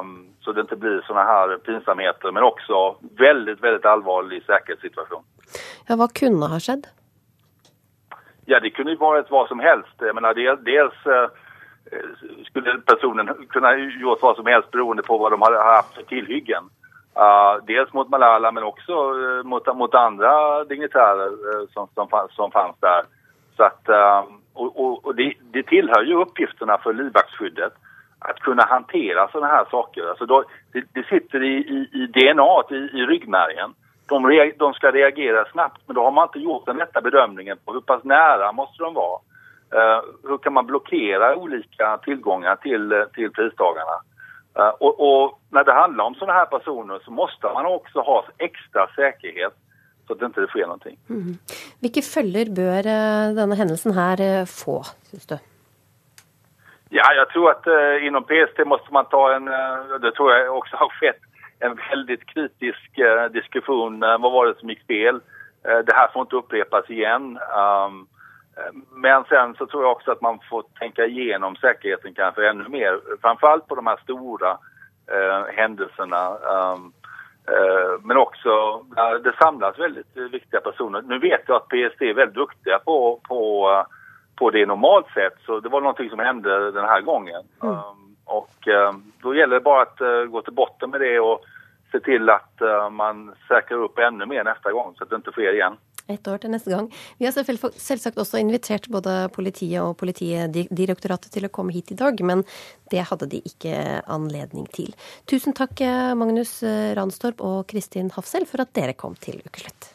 [0.01, 5.23] Um, så det inte blir sånne här pinsamheter men också väldigt, väldigt allvarlig säkerhetssituation.
[5.87, 6.87] Ja, vad kunde ha skett?
[8.45, 9.95] Ja, det kunde ju varit vad som helst.
[9.99, 10.35] Jag menar,
[10.65, 11.29] dels, uh,
[12.45, 16.65] skulle personen kunna gjort vad som helst beroende på vad de hade haft för tillhyggen.
[17.17, 20.31] Uh, dels mot Malala men også uh, mot, mot andre
[20.69, 23.07] dignitærer uh, som, som, som fanns der.
[23.57, 23.89] Så att,
[24.55, 27.73] og, og och det, det, tilhører jo oppgiftene for livvaktskyddet
[28.19, 30.09] att kunna hantera sådana här saker.
[30.09, 30.27] Alltså
[30.73, 33.75] det, det sitter i, i, i DNA, i, i ryggmärgen.
[34.09, 37.59] De, rea, de ska reagera snabbt men då har man inte gjort den rätta bedömningen
[37.65, 39.21] på hur pass nära måste de vara.
[40.29, 43.97] hur kan man blockera olika tillgångar till, till pristagarna?
[44.59, 48.25] Eh, och, och, när det handlar om sådana här personer så måste man också ha
[48.39, 49.53] extra säkerhet
[50.07, 50.99] så att det inte sker någonting.
[51.11, 51.39] Mm.
[51.81, 55.39] Hvilke følger bør eh, denne hendelsen her eh, få, syns du?
[56.89, 60.57] Ja, jag tror att eh, inom PST måste man ta en, eh, det tror jag
[60.57, 61.21] också har skett,
[61.59, 64.01] en väldigt kritisk eh, diskussion.
[64.01, 65.21] vad var det som gick fel?
[65.87, 67.39] det här får inte upprepas igen.
[67.59, 68.07] Um,
[68.91, 73.01] men sen så tror jag också att man får tänka igenom säkerheten kanske ännu mer.
[73.21, 74.51] Framförallt på de här stora
[75.13, 76.29] eh, händelserna.
[76.29, 76.93] Um,
[77.49, 81.03] eh, men också där det samlas väldigt viktiga personer.
[81.03, 83.69] Nu vet jag att PST är väldigt duktiga på, på,
[84.37, 85.35] på det normalt sett.
[85.47, 87.43] Så det var någonting som hände den här gången.
[87.63, 87.75] Mm.
[87.75, 91.45] Um, och um, då gäller det bara att uh, gå till botten med det och
[91.93, 95.33] se till att uh, man säkrar upp ännu mer nästa gång så att det inte
[95.33, 95.77] sker igen.
[96.13, 96.89] Ett år til neste gang.
[97.19, 102.21] Vi har selvsagt også invitert både politiet og Politidirektoratet til å komme hit i dag,
[102.27, 102.45] men
[102.93, 104.95] det hadde de ikke anledning til.
[105.27, 105.83] Tusen takk,
[106.19, 106.59] Magnus
[106.99, 109.93] Ranstorp og Kristin Hafsel, for at dere kom til Ukeslutt.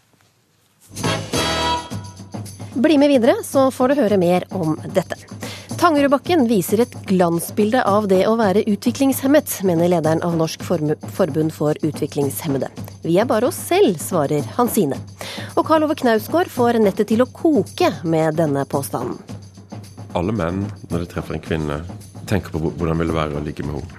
[2.71, 5.19] Bli med videre, så får du høre mer om dette.
[5.82, 11.74] Tangerudbakken viser et glansbilde av det å være utviklingshemmet, mener lederen av Norsk forbund for
[11.82, 12.67] utviklingshemmede.
[13.02, 15.00] Vi er bare oss selv, svarer Hansine.
[15.56, 19.17] Og Karl Ove Knausgård får nettet til å koke med denne påstanden.
[20.13, 21.78] Alle menn, når de treffer en kvinne,
[22.30, 23.98] tenker på hvordan det vil være å ligge med henne.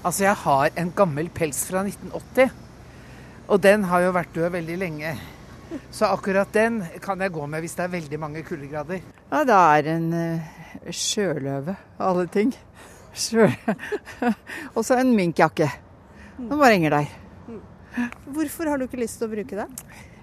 [0.00, 2.56] Altså, jeg har en gammel pels fra 1980.
[3.52, 5.12] Og den har jo vært død veldig lenge.
[5.94, 9.02] Så akkurat den kan jeg gå med hvis det er veldig mange kuldegrader.
[9.30, 12.54] Ja, det er en uh, sjøløve av alle ting.
[14.76, 15.68] Og så en minkjakke.
[16.38, 17.18] Den bare henger der.
[18.30, 19.68] Hvorfor har du ikke lyst til å bruke det?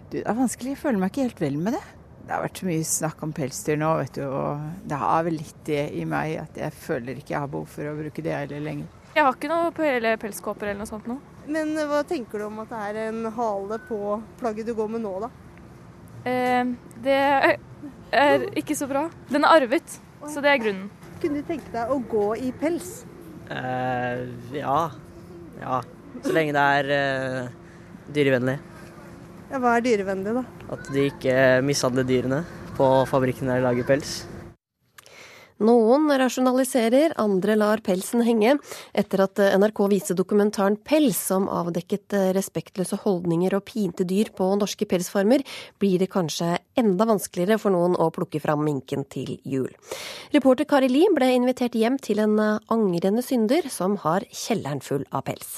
[0.07, 0.75] Du, det er vanskelig.
[0.75, 1.83] Jeg føler meg ikke helt vel med det.
[2.27, 4.23] Det har vært mye snakk om pelsdyr nå, vet du.
[4.27, 7.71] Og det har vel litt det i meg at jeg føler ikke jeg har behov
[7.71, 8.93] for å bruke det heller lenger.
[9.15, 11.15] Jeg har ikke noe pelskåper eller noe sånt nå.
[11.47, 13.99] Men eh, hva tenker du om at det er en hale på
[14.39, 15.29] plagget du går med nå, da?
[16.27, 17.17] Eh, det
[18.11, 19.07] er ikke så bra.
[19.31, 20.89] Den er arvet, så det er grunnen.
[21.21, 23.01] Kunne du tenke deg å gå i pels?
[23.49, 24.25] Eh,
[24.59, 24.79] ja.
[25.61, 25.81] Ja.
[26.23, 27.49] Så lenge det er eh,
[28.13, 28.57] dyrevennlig.
[29.47, 30.43] Ja, Hva er dyrevennlig, da?
[30.75, 32.41] At de ikke mishandler dyrene
[32.77, 34.17] på fabrikken der de lager pels.
[35.57, 38.57] Noen rasjonaliserer, andre lar pelsen henge.
[38.93, 44.85] Etter at NRK viste dokumentaren Pels, som avdekket respektløse holdninger og pinte dyr på norske
[44.89, 45.41] pelsfarmer,
[45.81, 49.71] blir det kanskje enda vanskeligere for noen å plukke fram minken til jul.
[50.35, 55.25] Reporter Kari Li ble invitert hjem til en angrende synder som har kjelleren full av
[55.31, 55.57] pels.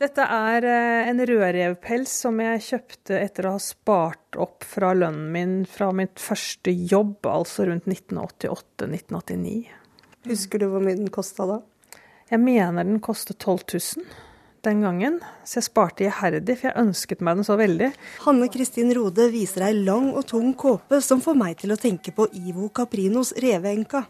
[0.00, 5.26] Dette er eh, en rødrevpels som jeg kjøpte etter å ha spart opp fra lønnen
[5.34, 9.58] min fra mitt første jobb, altså rundt 1988-1989.
[10.30, 11.58] Husker du hvor mye den kosta da?
[12.30, 14.08] Jeg mener den kostet 12 000
[14.64, 17.90] den gangen, så jeg sparte iherdig, for jeg ønsket meg den så veldig.
[18.24, 22.12] Hanne Kristin Rode viser ei lang og tung kåpe som får meg til å tenke
[22.16, 24.06] på Ivo Caprinos reveenka.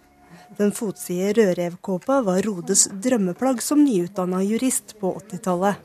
[0.59, 5.79] Den fotside rødrevkåpa var Rodes drømmeplagg som nyutdanna jurist på 80-tallet.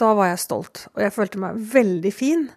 [0.00, 2.48] Da var jeg stolt, og jeg følte meg veldig fin.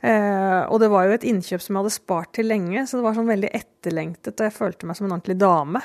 [0.00, 3.04] Eh, og det var jo et innkjøp som jeg hadde spart til lenge, så det
[3.04, 5.82] var sånn veldig etterlengtet, og jeg følte meg som en ordentlig dame.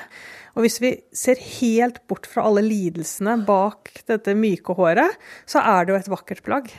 [0.54, 5.84] Og hvis vi ser helt bort fra alle lidelsene bak dette myke håret, så er
[5.84, 6.70] det jo et vakkert plagg.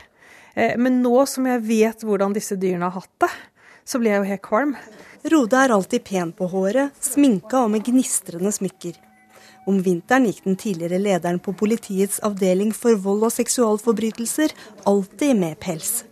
[0.56, 3.32] Eh, men nå som jeg vet hvordan disse dyrene har hatt det,
[3.88, 4.74] så blir jeg jo helt kvalm.
[5.32, 8.98] Rode er alltid pen på håret, sminka og med gnistrende smykker.
[9.68, 14.54] Om vinteren gikk den tidligere lederen på politiets avdeling for vold og seksualforbrytelser
[14.88, 16.04] alltid med pels.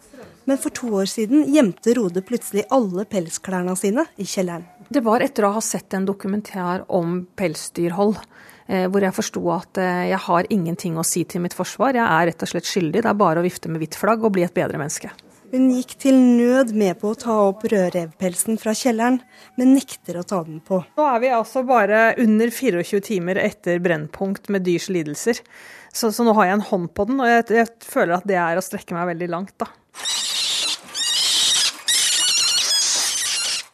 [0.46, 4.66] Men for to år siden gjemte Rode plutselig alle pelsklærne sine i kjelleren.
[4.88, 8.20] Det var etter å ha sett en dokumentar om pelsdyrhold.
[8.66, 11.98] Eh, hvor jeg forsto at eh, jeg har ingenting å si til mitt forsvar.
[11.98, 13.02] Jeg er rett og slett skyldig.
[13.02, 15.10] Det er bare å vifte med hvitt flagg og bli et bedre menneske.
[15.56, 19.22] Hun gikk til nød med på å ta opp rødrevpelsen fra kjelleren,
[19.56, 20.82] men nekter å ta den på.
[20.98, 25.40] Nå er vi altså bare under 24 timer etter brennpunkt med dyrs lidelser.
[25.88, 28.36] Så, så nå har jeg en hånd på den, og jeg, jeg, føler at det
[28.36, 29.70] er å strekke meg veldig langt, da.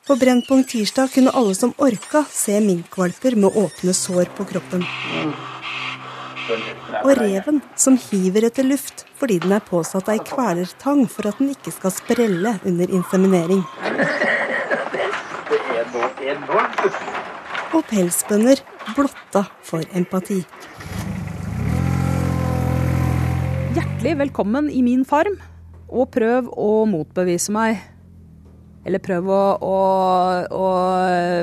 [0.07, 4.87] På Brennpunkt tirsdag kunne alle som orka se minkvalper med åpne sår på kroppen.
[7.03, 11.53] Og reven som hiver etter luft fordi den er påsatt ei kvelertang for at den
[11.55, 13.63] ikke skal sprelle under inseminering.
[17.73, 18.61] Og pelsbønder
[18.97, 20.43] blotta for empati.
[23.73, 25.39] Hjertelig velkommen i min farm,
[25.89, 27.81] og prøv å motbevise meg.
[28.83, 29.77] Eller prøv å, å,
[30.51, 30.69] å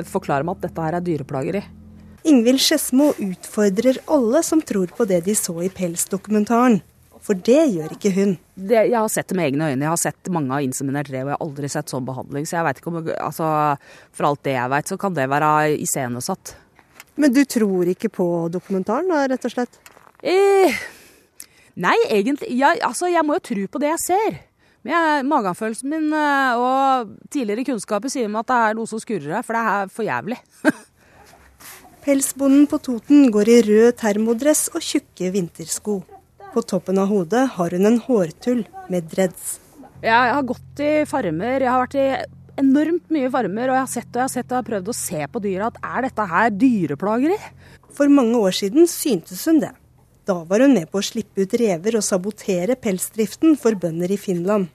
[0.06, 1.62] forklare meg at dette her er dyreplageri.
[2.28, 6.80] Ingvild Skedsmo utfordrer alle som tror på det de så i pelsdokumentaren.
[7.24, 8.34] For det gjør ikke hun.
[8.56, 9.84] Det, jeg har sett det med egne øyne.
[9.84, 12.48] Jeg har sett mange av inseminert rev, og jeg har aldri sett sånn behandling.
[12.48, 13.50] Så jeg vet ikke om altså,
[14.16, 15.50] For alt det jeg vet, så kan det være
[15.84, 16.54] iscenesatt.
[17.20, 19.80] Men du tror ikke på dokumentaren, da, rett og slett?
[20.24, 20.78] Eh,
[21.76, 22.52] nei, egentlig.
[22.56, 24.40] Jeg, altså, jeg må jo tro på det jeg ser.
[24.88, 29.36] Men Magefølelsen min eh, og tidligere kunnskaper sier meg at det er noe som skurrer
[29.36, 30.40] her, for det er for jævlig.
[32.00, 35.98] Pelsbonden på Toten går i rød termodress og tjukke vintersko.
[36.54, 39.58] På toppen av hodet har hun en hårtull med dreads.
[40.00, 41.60] Jeg har gått i farmer.
[41.60, 42.06] Jeg har vært i
[42.62, 44.88] enormt mye farmer, og jeg har sett og jeg har sett og jeg har prøvd
[44.88, 47.38] å se på dyra at er dette her dyreplageri?
[47.92, 49.74] For mange år siden syntes hun det.
[50.24, 54.20] Da var hun med på å slippe ut rever og sabotere pelsdriften for bønder i
[54.20, 54.72] Finland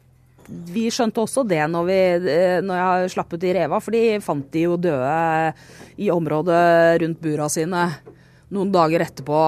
[0.47, 1.99] vi skjønte også det når, vi,
[2.31, 5.53] eh, når jeg slapp ut de reva, for de fant de jo døde
[6.01, 7.87] i området rundt bura sine
[8.53, 9.41] noen dager etterpå.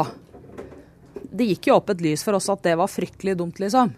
[1.37, 3.93] Det gikk jo opp et lys for oss at det var fryktelig dumt, liksom.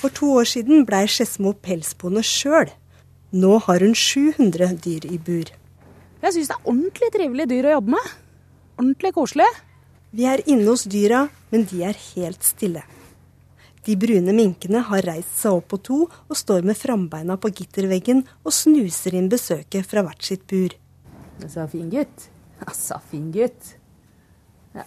[0.00, 2.70] For to år siden blei Skedsmo pelsbonde sjøl.
[3.36, 5.50] Nå har hun 700 dyr i bur.
[6.20, 8.14] Jeg syns det er ordentlig trivelige dyr å jobbe med.
[8.80, 9.50] Ordentlig koselig.
[10.16, 12.82] Vi er inne hos dyra, men de er helt stille.
[13.86, 18.26] De brune minkene har reist seg opp på to og står med frambeina på gitterveggen
[18.44, 20.74] og snuser inn besøket fra hvert sitt bur.
[21.40, 22.26] Altså, fin gutt.
[22.66, 23.72] Altså, fin gutt.
[24.76, 24.84] Ja.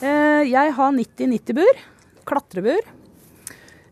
[0.00, 1.82] Eh, jeg har 90-90-bur.
[2.26, 2.92] Klatrebur.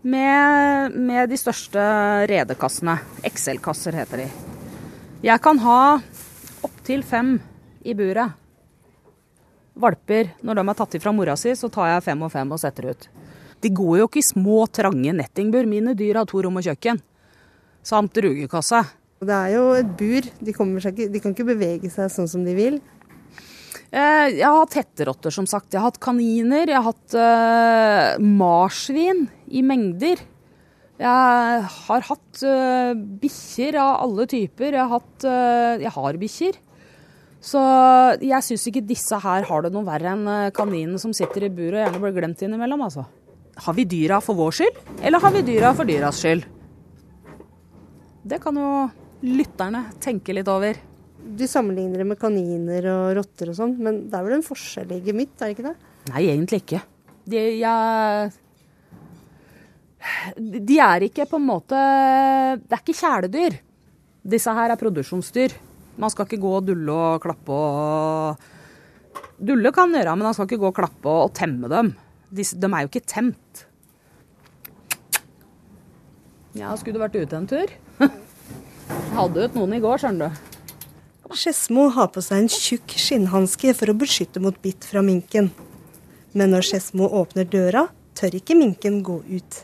[0.04, 1.82] Med, med, de største
[2.30, 2.98] redekassene.
[3.24, 4.28] XL-kasser heter de.
[5.24, 5.80] Jeg kan ha
[6.66, 7.38] opptil fem
[7.82, 8.36] i buret.
[9.74, 10.34] Valper.
[10.44, 12.92] Når de er tatt ifra mora si, så tar jeg fem og fem og setter
[12.92, 13.08] ut.
[13.64, 15.64] De går jo ikke i små, trange nettingbur.
[15.68, 17.00] Mine dyr har to rom og kjøkken.
[17.84, 18.82] Samt rugekasse.
[19.24, 20.26] Det er jo et bur.
[20.40, 22.76] De, ikke, de, kan ikke bevege seg sånn som de vil.
[23.94, 25.72] Eh, jeg har hatt hetterotter, som sagt.
[25.72, 26.68] Jeg har hatt kaniner.
[26.68, 30.20] Jeg har hatt uh, marsvin i mengder.
[31.00, 32.92] Jeg har hatt uh,
[33.24, 34.76] bikkjer av alle typer.
[34.76, 36.60] Jeg har, hatt, uh, jeg har bikkjer.
[37.44, 37.60] Så
[38.24, 41.76] jeg syns ikke disse her har det noe verre enn kaninen som sitter i buret
[41.76, 43.04] og gjerne blir glemt innimellom, altså.
[43.54, 46.46] Har vi dyra for vår skyld, eller har vi dyra for dyras skyld?
[48.24, 48.70] Det kan jo
[49.24, 50.78] lytterne tenke litt over.
[51.24, 54.96] Du sammenligner det med kaniner og rotter og sånn, men det er vel en forskjell
[54.96, 55.92] i gemytt, er det ikke det?
[56.10, 56.80] Nei, egentlig ikke.
[57.24, 57.76] De, ja,
[60.36, 61.78] de er ikke på en måte
[62.60, 63.54] Det er ikke kjæledyr.
[64.34, 65.54] Disse her er produksjonsdyr.
[66.00, 68.50] Man skal ikke gå og dulle og klappe og
[69.34, 71.90] Dulle kan gjøre, men man skal ikke gå og klappe og temme dem.
[72.34, 73.64] De, de er jo ikke temt.
[76.54, 77.70] Ja, skulle du vært ute en tur?
[79.18, 80.50] Hadde ut noen i går, skjønner du.
[81.34, 85.48] Skedsmo har på seg en tjukk skinnhanske for å beskytte mot bitt fra minken.
[86.34, 89.62] Men når Skedsmo åpner døra, tør ikke minken gå ut.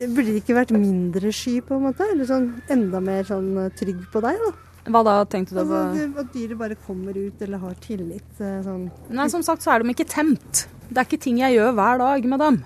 [0.00, 2.06] Det Burde det ikke vært mindre sky, på en måte?
[2.12, 4.52] Eller sånn enda mer sånn trygg på deg, da?
[4.94, 5.60] Hva da, tenkte du?
[5.62, 8.26] Altså, at dyret bare kommer ut eller har tillit.
[8.38, 8.88] Sånn.
[9.12, 10.66] Nei, som sagt så er de ikke temt.
[10.88, 12.60] Det er ikke ting jeg gjør hver dag med dem.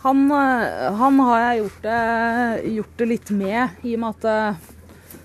[0.00, 1.98] Han, han har jeg gjort det,
[2.76, 4.56] gjort det, litt med, i og med at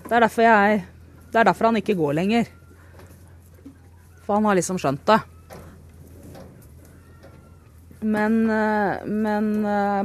[0.06, 0.82] det er jeg
[1.32, 2.50] Det er derfor han ikke går lenger.
[4.26, 5.18] For han har liksom skjønt det.
[8.06, 9.50] Men, men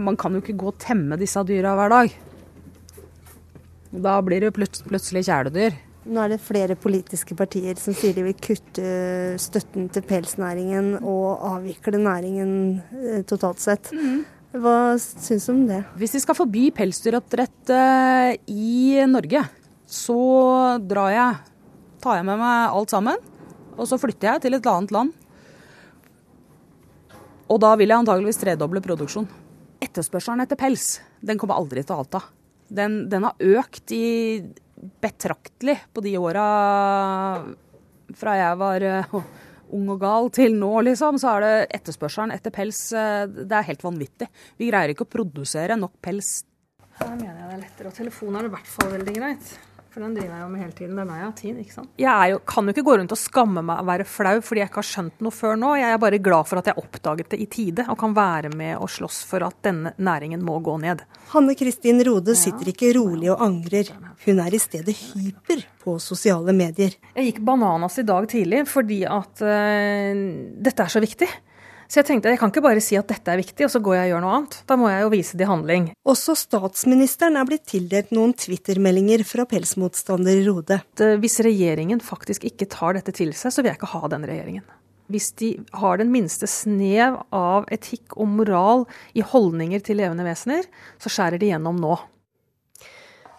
[0.02, 2.16] man kan jo ikke gå og temme disse dyra hver dag.
[3.92, 5.76] Da blir det plutselig kjæledyr.
[6.02, 8.86] Nå er det flere politiske partier som sier de vil kutte
[9.42, 12.82] støtten til pelsnæringen og avvikle næringen
[13.30, 13.92] totalt sett.
[13.94, 14.24] Mm.
[14.52, 15.84] Hva syns du om det?
[16.02, 17.72] Hvis vi skal forby pelsdyroppdrett
[18.52, 19.46] i Norge,
[19.88, 20.18] så
[20.82, 21.38] drar jeg,
[22.04, 23.22] tar jeg med meg alt sammen,
[23.78, 25.14] og så flytter jeg til et annet land.
[27.52, 29.30] Og da vil jeg antageligvis tredoble produksjon.
[29.84, 32.22] Etterspørselen etter pels den kommer aldri til å avta.
[32.72, 34.06] Den, den, har økt i
[35.02, 36.46] betraktelig på de åra
[38.18, 39.18] fra jeg var uh,
[39.76, 41.20] ung og gal til nå, liksom.
[41.22, 44.28] Så er det etterspørselen etter pels uh, Det er helt vanvittig.
[44.60, 46.42] Vi greier ikke å produsere nok pels.
[47.00, 47.92] Her mener jeg det er lettere.
[47.92, 49.54] Og telefonen er i hvert fall veldig greit.
[49.92, 51.00] For den driver jeg jo med hele tiden.
[51.02, 51.90] Den er jeg av tid, ikke sant.
[52.00, 54.72] Jeg jo, kan jo ikke gå rundt og skamme meg og være flau fordi jeg
[54.72, 55.72] ikke har skjønt noe før nå.
[55.82, 58.78] Jeg er bare glad for at jeg oppdaget det i tide og kan være med
[58.78, 61.04] og slåss for at denne næringen må gå ned.
[61.34, 63.92] Hanne Kristin Rode sitter ikke rolig og angrer.
[64.24, 66.96] Hun er i stedet hyper på sosiale medier.
[67.18, 70.26] Jeg gikk bananas i dag tidlig fordi at uh,
[70.72, 71.28] dette er så viktig.
[71.92, 73.98] Så jeg tenkte jeg kan ikke bare si at dette er viktig, og så går
[73.98, 74.54] jeg og gjør noe annet.
[74.70, 75.88] Da må jeg jo vise det i handling.
[76.08, 80.78] Også statsministeren er blitt tildelt noen twittermeldinger fra pelsmotstander Rode.
[81.20, 84.64] Hvis regjeringen faktisk ikke tar dette til seg, så vil jeg ikke ha den regjeringen.
[85.12, 90.64] Hvis de har den minste snev av etikk og moral i holdninger til levende vesener,
[90.96, 91.98] så skjærer de gjennom nå.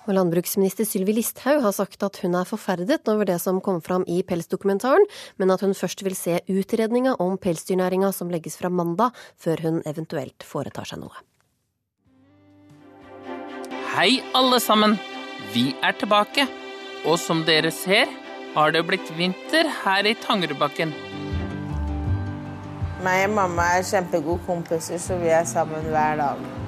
[0.03, 4.03] Og landbruksminister Sylvi Listhaug har sagt at hun er forferdet over det som kom fram
[4.11, 5.05] i pelsdokumentaren,
[5.39, 9.79] men at hun først vil se utredninga om pelsdyrnæringa som legges fra mandag, før hun
[9.87, 11.23] eventuelt foretar seg noe.
[13.93, 14.97] Hei, alle sammen.
[15.53, 16.49] Vi er tilbake.
[17.07, 18.11] Og som dere ser,
[18.55, 20.95] har det blitt vinter her i Tangerudbakken.
[23.03, 26.62] Meg og mamma er kjempegode kompiser, så vi er sammen hver dag.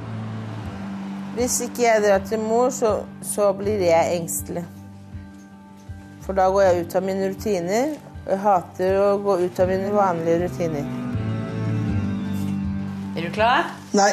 [1.35, 4.63] Hvis ikke jeg drar til mor, så, så, blir jeg engstelig.
[6.23, 7.97] For da går jeg ut av mine rutiner.
[8.25, 10.87] Og jeg hater å gå ut av mine vanlige rutiner.
[13.15, 13.75] Er du klar?
[13.99, 14.13] Nei.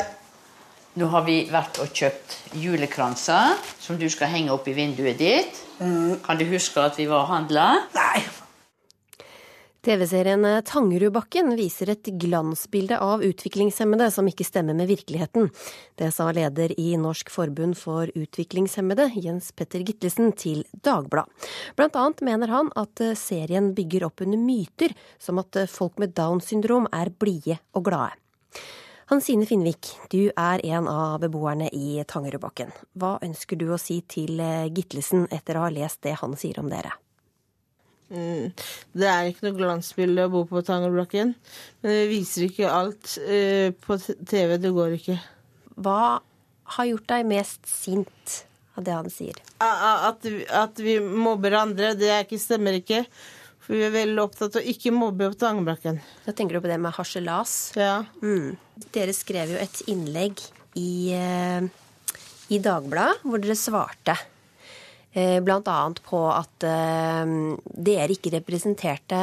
[0.98, 5.62] Nå har vi vært og kjøpt julekranser som du skal henge opp i vinduet ditt.
[5.78, 6.18] Mm.
[6.26, 7.70] Kan du huske at vi var og handla?
[7.96, 8.41] Nei.
[9.82, 15.48] TV-serien Tangerudbakken viser et glansbilde av utviklingshemmede som ikke stemmer med virkeligheten.
[15.98, 21.50] Det sa leder i Norsk forbund for utviklingshemmede, Jens Petter Gitlesen, til Dagbladet.
[21.74, 26.54] Blant annet mener han at serien bygger opp under myter, som at folk med Downs
[26.54, 28.14] syndrom er blide og glade.
[29.10, 32.70] Hansine Finnvik, du er en av beboerne i Tangerudbakken.
[32.94, 34.38] Hva ønsker du å si til
[34.78, 36.94] Gitlesen etter å ha lest det han sier om dere?
[38.12, 38.52] Mm.
[38.92, 41.34] Det er ikke noe glansbilde å bo på Tangerblokken.
[41.82, 44.58] Men det viser ikke alt uh, på TV.
[44.62, 45.18] Det går ikke.
[45.82, 46.20] Hva
[46.76, 48.42] har gjort deg mest sint
[48.78, 49.38] av det han sier?
[49.64, 51.94] At, at vi mobber andre.
[52.00, 53.06] Det ikke, stemmer ikke.
[53.62, 56.02] For vi er veldig opptatt av å ikke mobbe på Tangerblokken.
[56.26, 57.56] Da tenker du på det med harselas?
[57.78, 58.02] Ja.
[58.24, 58.58] Mm.
[58.92, 60.42] Dere skrev jo et innlegg
[60.80, 61.64] i, uh,
[62.52, 64.18] i Dagbladet hvor dere svarte.
[65.14, 67.32] Eh, annet på at eh,
[67.66, 69.18] dere ikke representerte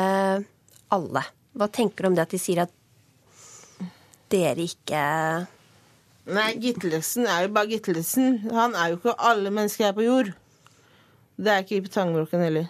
[0.92, 1.22] alle.
[1.56, 2.74] Hva tenker du om det at de sier at
[4.28, 5.04] dere ikke
[6.28, 8.42] Nei, Gitlesen er jo bare Gitlesen.
[8.52, 10.34] Han er jo ikke alle mennesker her på jord.
[11.40, 12.66] Det er ikke i Tangebroken heller.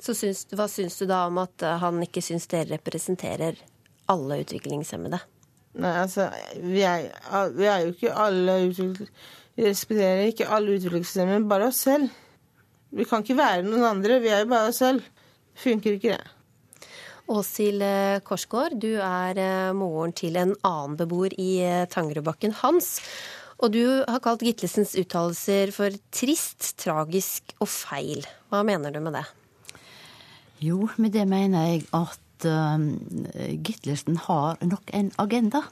[0.00, 3.60] Så syns, hva syns du da om at han ikke syns dere representerer
[4.08, 5.20] alle utviklingshemmede?
[5.84, 6.30] Nei, altså,
[6.64, 7.10] vi er,
[7.52, 9.20] vi er jo ikke alle utviklingshemmede
[9.56, 12.12] vi respekterer ikke alle utviklingshemmede, bare oss selv.
[12.92, 15.04] Vi kan ikke være noen andre, vi er jo bare oss selv.
[15.62, 16.88] Funker ikke det.
[17.32, 17.84] Åshild
[18.26, 22.96] Korsgaard, du er eh, moren til en annen beboer i eh, Tangerudbakken, Hans.
[23.62, 28.26] Og du har kalt Gitlesens uttalelser for trist, tragisk og feil.
[28.50, 29.24] Hva mener du med det?
[30.62, 32.82] Jo, med det mener jeg at uh,
[33.62, 35.62] Gitlesen har nok en agenda.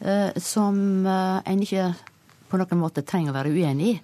[0.00, 1.90] Uh, som uh, en ikke
[2.50, 3.98] på noen måte trenger å være uenig i.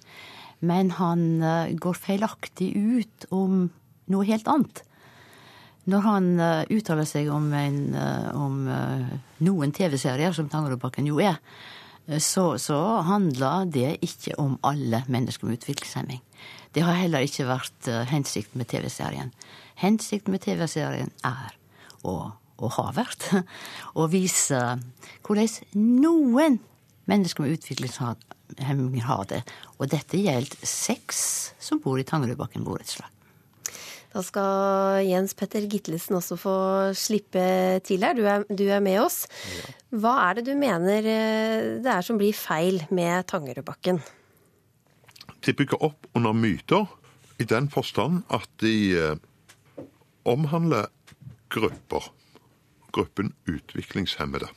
[0.67, 3.67] Men han uh, går feilaktig ut om
[4.11, 4.83] noe helt annet.
[5.87, 6.25] Når han
[6.67, 7.77] uttaler seg om, en,
[8.35, 8.55] om
[9.47, 11.37] noen TV-serier, som Tangerudbakken jo er,
[12.19, 12.75] så, så
[13.07, 16.19] handler det ikke om alle mennesker med utviklingshemming.
[16.75, 19.31] Det har heller ikke vært hensikten med TV-serien.
[19.77, 21.53] Hensikten med TV-serien er,
[22.01, 23.27] og, og, har vært,
[23.99, 24.61] å vise
[25.25, 26.57] hvordan noen
[27.07, 27.59] mennesker med
[28.55, 29.43] utviklingshemming har det.
[29.77, 31.19] Og dette gjelder seks
[31.59, 33.09] som bor i Tangerudbakken borettslag.
[34.13, 36.57] Da skal Jens Petter Gitlesen også få
[36.97, 37.43] slippe
[37.85, 38.15] til her.
[38.17, 39.25] Du er, du er med oss.
[39.91, 43.99] Hva er det du mener det er som blir feil med Tangerudbakken?
[45.45, 46.87] De bygger opp under myter
[47.37, 49.17] i den forstand at de
[50.27, 50.89] omhandler
[51.53, 52.09] grupper.
[52.95, 54.49] Gruppen utviklingshemmede.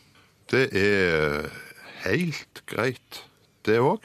[0.50, 1.50] Det er
[2.06, 3.24] helt greit,
[3.68, 4.04] det òg.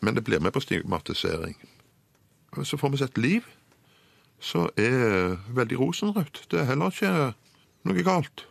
[0.00, 1.56] Men det blir med på stigmatisering.
[2.64, 3.44] Så får vi sett liv
[4.44, 6.44] så er veldig rosenrødt.
[6.50, 7.32] Det er heller ikke
[7.88, 8.46] noe galt.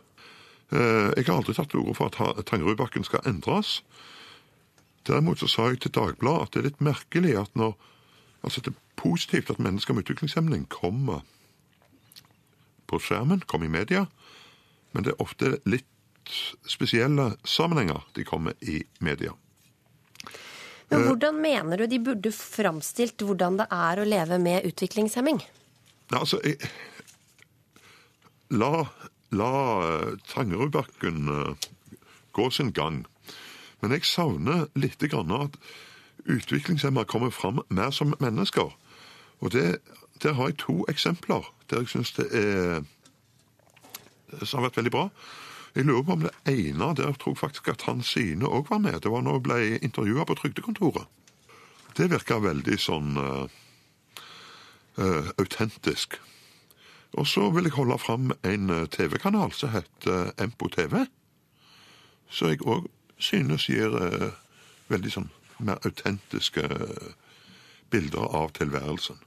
[0.74, 3.82] Jeg har aldri tatt til orde for at Tangerudbakken skal endres.
[5.06, 7.76] Derimot så sa jeg til Dagbladet at det er litt merkelig at når
[8.44, 11.22] Altså det er positivt at mennesker med utviklingshemning kommer
[12.86, 14.02] på skjermen, kommer i media,
[14.92, 15.88] men det er ofte litt
[16.68, 19.32] spesielle sammenhenger de kommer i media.
[20.92, 25.40] Men hvordan mener du de burde framstilt hvordan det er å leve med utviklingshemming?
[26.14, 26.58] Altså jeg,
[28.54, 28.84] La,
[29.34, 29.50] la
[30.28, 31.30] Tangerudbakken
[32.36, 33.04] gå sin gang.
[33.80, 35.56] Men jeg savner litt grann at
[36.24, 38.70] utviklingshemma kommer fram mer som mennesker.
[39.40, 39.80] Og det,
[40.22, 42.84] der har jeg to eksempler der jeg syns det er
[44.42, 45.08] som har vært veldig bra.
[45.74, 49.00] Jeg lurer på om det ene der tror faktisk at Hansine òg var med.
[49.02, 51.08] Det var når hun ble intervjua på trygdekontoret.
[51.98, 53.50] Det virka veldig sånn uh,
[54.98, 56.20] uh, autentisk.
[57.18, 61.06] Og så vil jeg holde fram en TV-kanal som heter Empo TV.
[62.30, 62.86] Så jeg òg
[63.18, 64.30] synes gir uh,
[64.94, 66.66] veldig sånn mer autentiske
[67.90, 69.18] bilder av tilværelsen.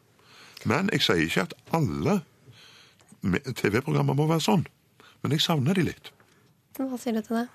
[0.63, 2.21] Men jeg sier ikke at alle
[3.55, 4.67] TV-programmer må være sånn.
[5.23, 6.11] Men jeg savner de litt.
[6.77, 7.47] Hva sier du til det?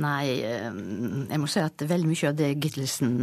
[0.00, 3.18] Nei, jeg må si at veldig mye av det Gittelsen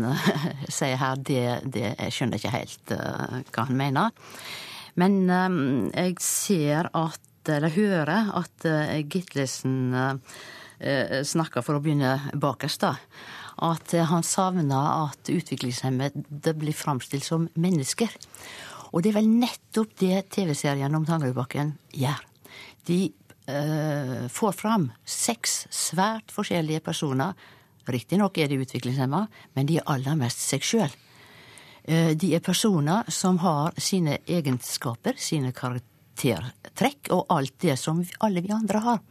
[0.78, 4.14] sier her, det, det jeg skjønner ikke helt hva han mener.
[5.02, 8.68] Men jeg ser at, eller hører at
[9.12, 9.96] Gittelsen
[10.78, 12.96] snakker for å begynne bakerst, da.
[13.62, 18.10] At han savner at utviklingshemmede blir framstilt som mennesker.
[18.92, 22.20] Og det er vel nettopp det TV-serien om Tangerudbakken gjør.
[22.90, 23.06] De
[23.50, 27.38] uh, får fram seks svært forskjellige personer.
[27.92, 29.26] Riktignok er de utviklingshemma,
[29.56, 30.92] men de er aller mest seg sjøl.
[31.88, 38.46] Uh, de er personer som har sine egenskaper, sine karaktertrekk og alt det som alle
[38.46, 39.02] vi andre har.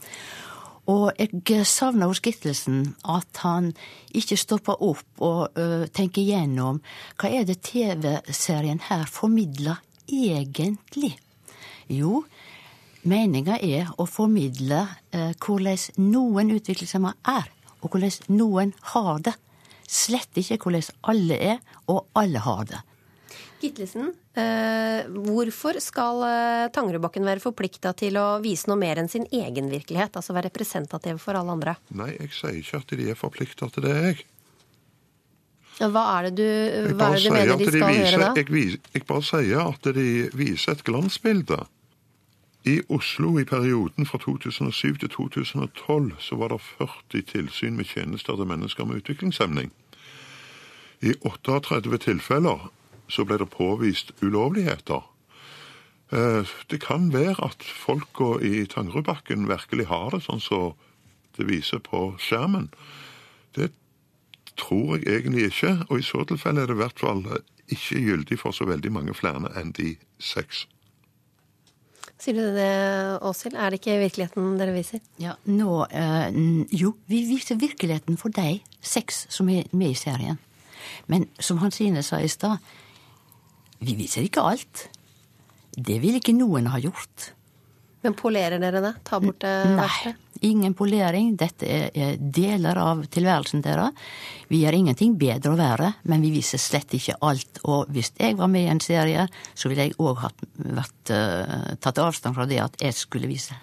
[0.91, 3.70] Og jeg savner hos Gittelsen at han
[4.16, 6.81] ikke stopper opp og uh, tenker gjennom
[7.20, 11.14] hva er det TV-serien her formidler egentlig?
[11.91, 12.24] Jo,
[13.09, 14.84] meninga er å formidle
[15.14, 17.48] uh, hvordan noen utviklingshemma er,
[17.80, 19.34] og hvordan noen har det.
[19.90, 21.59] Slett ikke hvordan alle er,
[21.90, 22.84] og alle har det.
[23.61, 24.07] Gitlesen,
[24.40, 29.68] eh, hvorfor skal eh, Tangerudbakken være forplikta til å vise noe mer enn sin egen
[29.68, 30.16] virkelighet?
[30.16, 31.74] Altså være representativ for alle andre?
[31.92, 34.22] Nei, jeg sier ikke at de er forplikta til det, jeg.
[35.80, 36.48] Hva er det du,
[36.96, 38.32] hva er det du mener de skal de gjøre da?
[38.36, 41.61] Jeg, jeg bare sier at de viser et glansbilde.
[42.64, 48.36] I Oslo i perioden fra 2007 til 2012 så var det 40 tilsyn med tjenester
[48.36, 49.72] til mennesker med utviklingshemning.
[51.00, 52.68] I 38 tilfeller
[53.08, 55.00] så ble det påvist ulovligheter.
[56.70, 60.74] Det kan være at folka i Tangerudbakken virkelig har det sånn som
[61.38, 62.68] det viser på skjermen.
[63.56, 63.70] Det
[64.61, 67.24] tror jeg egentlig ikke, og i så tilfelle er det i hvert fall
[67.70, 70.66] ikke gyldig for så veldig mange flere enn de seks.
[72.21, 72.68] Sier du det,
[73.25, 73.57] Åshild?
[73.57, 75.01] Er det ikke virkeligheten dere viser?
[75.23, 76.41] Ja, nå øh,
[76.77, 80.37] Jo, vi viser virkeligheten for de seks som er med i serien.
[81.09, 82.59] Men som Hansine sa i stad,
[83.81, 84.91] Vi viser ikke alt.
[85.73, 87.31] Det vil ikke noen ha gjort.
[88.05, 88.91] Men polerer dere det?
[89.09, 90.12] Ta bort det verste?
[90.47, 91.34] Ingen polering.
[91.41, 93.97] Dette er deler av tilværelsen deres.
[94.49, 97.61] Vi gjør ingenting bedre å være, men vi viser slett ikke alt.
[97.68, 100.84] Og hvis jeg var med i en serie, så ville jeg òg uh,
[101.80, 103.57] tatt avstand fra det at jeg skulle vise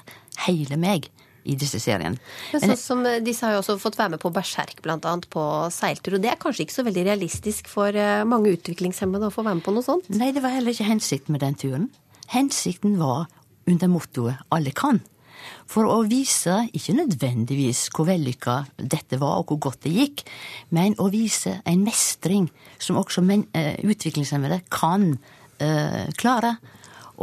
[0.45, 1.09] hele meg
[1.47, 2.19] i disse seriene.
[2.51, 6.17] Men sånn som Disse har jo også fått være med på Berserk, annet, på seiltur.
[6.17, 9.61] Og det er kanskje ikke så veldig realistisk for eh, mange utviklingshemmede å få være
[9.61, 10.09] med på noe sånt?
[10.11, 11.87] Nei, det var heller ikke hensikten med den turen.
[12.33, 13.29] Hensikten var
[13.67, 14.99] under mottoet Alle kan.
[15.67, 20.23] For å vise ikke nødvendigvis hvor vellykka dette var og hvor godt det gikk,
[20.75, 22.47] men å vise en mestring
[22.79, 26.57] som også eh, utviklingshemmede kan uh, klare.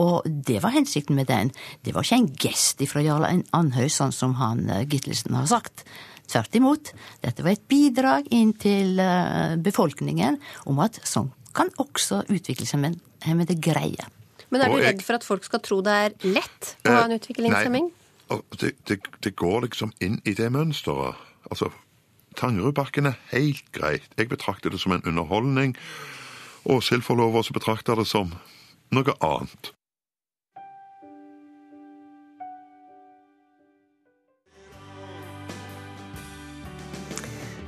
[0.00, 1.52] Og det var hensikten med den.
[1.84, 5.86] Det var ikke en gest fra Jarl Andhøy, sånn som han uh, Gitlesen har sagt.
[6.30, 6.92] Tvert imot.
[7.22, 14.08] Dette var et bidrag inn til uh, befolkningen om at sånn kan også utviklingshemmede greie.
[14.50, 17.14] Men er du redd for at folk skal tro det er lett å ha en
[17.16, 17.88] utviklingshemming?
[17.90, 18.03] Nei,
[18.60, 21.14] det, det, det går liksom inn i det mønsteret.
[21.50, 21.70] Altså,
[22.36, 24.10] Tangerudbakken er helt greit.
[24.18, 25.76] Jeg betrakter det som en underholdning.
[26.64, 28.34] Og Silforlover betrakter det som
[28.90, 29.74] noe annet.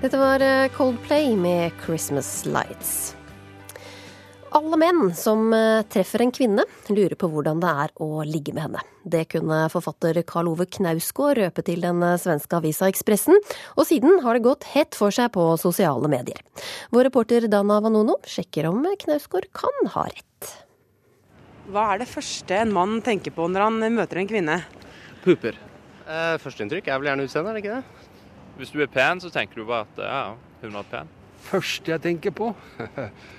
[0.02, 3.25] Dette var eh, Coldplay med 'Christmas Lights'.
[4.56, 8.64] Alle menn som eh, treffer en kvinne, lurer på hvordan det er å ligge med
[8.64, 8.84] henne.
[9.04, 13.36] Det kunne forfatter Karl Ove Knausgård røpe til den eh, svenske avisa Ekspressen,
[13.76, 16.40] og siden har det gått hett for seg på sosiale medier.
[16.94, 20.52] Vår reporter Dana Vanono sjekker om Knausgård kan ha rett.
[21.68, 24.60] Hva er det første en mann tenker på når han møter en kvinne?
[25.26, 25.58] Puper.
[26.08, 28.12] Eh, Førsteinntrykk er vel gjerne utseendet, er det ikke det?
[28.62, 30.28] Hvis du er pen, så tenker du bare at ja,
[30.64, 31.12] hun var pen.
[31.50, 32.54] Første jeg tenker på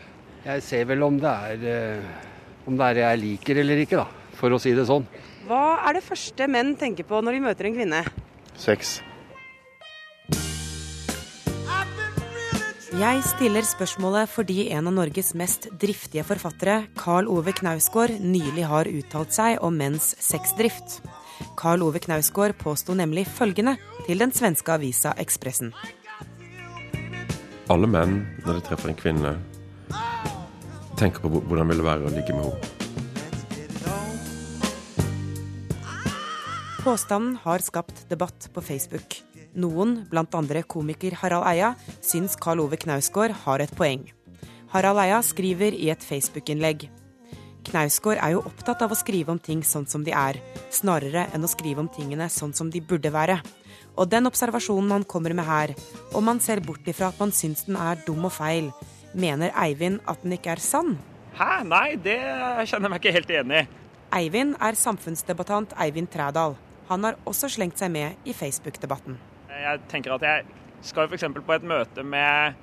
[0.47, 2.27] Jeg ser vel om det er eh,
[2.67, 5.03] om det er jeg liker eller ikke, da, for å si det sånn.
[5.47, 7.99] Hva er det første menn tenker på når de møter en kvinne?
[8.59, 8.99] Sex.
[12.97, 18.89] Jeg stiller spørsmålet fordi en av Norges mest driftige forfattere, Carl Ove Knausgård, nylig har
[18.89, 21.01] uttalt seg om menns sexdrift.
[21.59, 23.75] Carl Ove Knausgård påsto nemlig følgende
[24.07, 25.75] til den svenske avisa Ekspressen.
[27.67, 29.35] Alle menn, når de treffer en kvinne,
[30.97, 32.73] tenker på hvordan det vil være å ligge med henne.
[36.87, 39.17] Påstanden har skapt debatt på Facebook.
[39.59, 40.61] Noen, bl.a.
[40.69, 44.05] komiker Harald Eia, syns Karl Ove Knausgård har et poeng.
[44.71, 46.87] Harald Eia skriver i et Facebook-innlegg.
[47.67, 50.39] Knausgård er jo opptatt av å skrive om ting sånn som de er,
[50.71, 53.41] snarere enn å skrive om tingene sånn som de burde være.
[53.97, 55.73] Og den observasjonen han kommer med her,
[56.15, 58.71] om man ser bort ifra at man syns den er dum og feil,
[59.13, 60.97] mener Eivind at den ikke er sann.
[61.37, 61.63] Hæ?
[61.67, 63.65] Nei, det kjenner jeg meg ikke helt enig i.
[64.17, 66.55] Eivind er samfunnsdebattant Eivind Trædal.
[66.87, 69.17] Han har også slengt seg med i Facebook-debatten.
[69.51, 70.45] Jeg tenker at jeg
[70.87, 71.25] skal f.eks.
[71.35, 72.55] på et møte med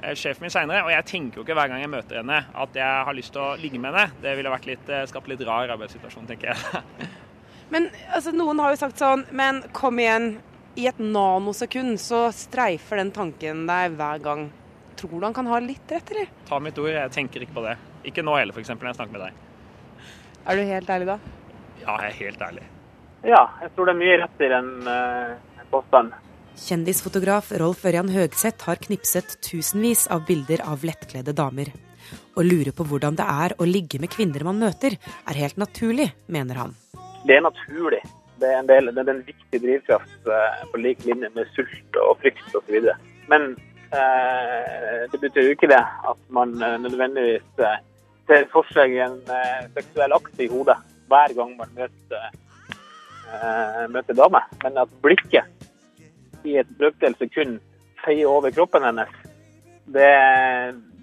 [0.00, 2.78] eh, sjefen min seinere, og jeg tenker jo ikke hver gang jeg møter henne at
[2.78, 4.16] jeg har lyst til å ligge med henne.
[4.24, 7.08] Det ville vært litt, eh, skapt litt rar arbeidssituasjon, tenker jeg.
[7.72, 10.36] Men altså, noen har jo sagt sånn Men kom igjen.
[10.76, 14.42] I et nanosekund så streifer den tanken deg hver gang.
[14.96, 16.30] Tror du han kan ha litt rett, eller?
[16.48, 17.74] Ta mitt ord, jeg tenker ikke på det.
[18.08, 18.72] Ikke nå heller, f.eks.
[18.72, 19.42] når jeg snakker med deg.
[20.46, 21.16] Er du helt ærlig da?
[21.82, 22.68] Ja, jeg er helt ærlig.
[23.26, 26.24] Ja, jeg tror det er mye rett i den uh, påstanden.
[26.56, 31.72] Kjendisfotograf Rolf Ørjan Høgseth har knipset tusenvis av bilder av lettkledde damer.
[32.36, 36.08] Å lure på hvordan det er å ligge med kvinner man møter, er helt naturlig,
[36.32, 36.76] mener han.
[37.26, 38.00] Det er naturlig.
[38.40, 42.00] Det er en, del, det er en viktig drivkraft uh, på lik linje med sult
[42.00, 42.92] og frykt osv.
[43.32, 43.56] Men
[43.92, 47.46] det betyr jo ikke det at man nødvendigvis
[48.26, 49.20] ser for seg en
[49.76, 50.76] seksuell akt i hodet
[51.06, 52.26] hver gang man møter
[53.30, 57.58] eh, møter dame, men at blikket i et brøkdel sekund
[58.04, 59.10] feier over kroppen hennes,
[59.90, 60.12] det,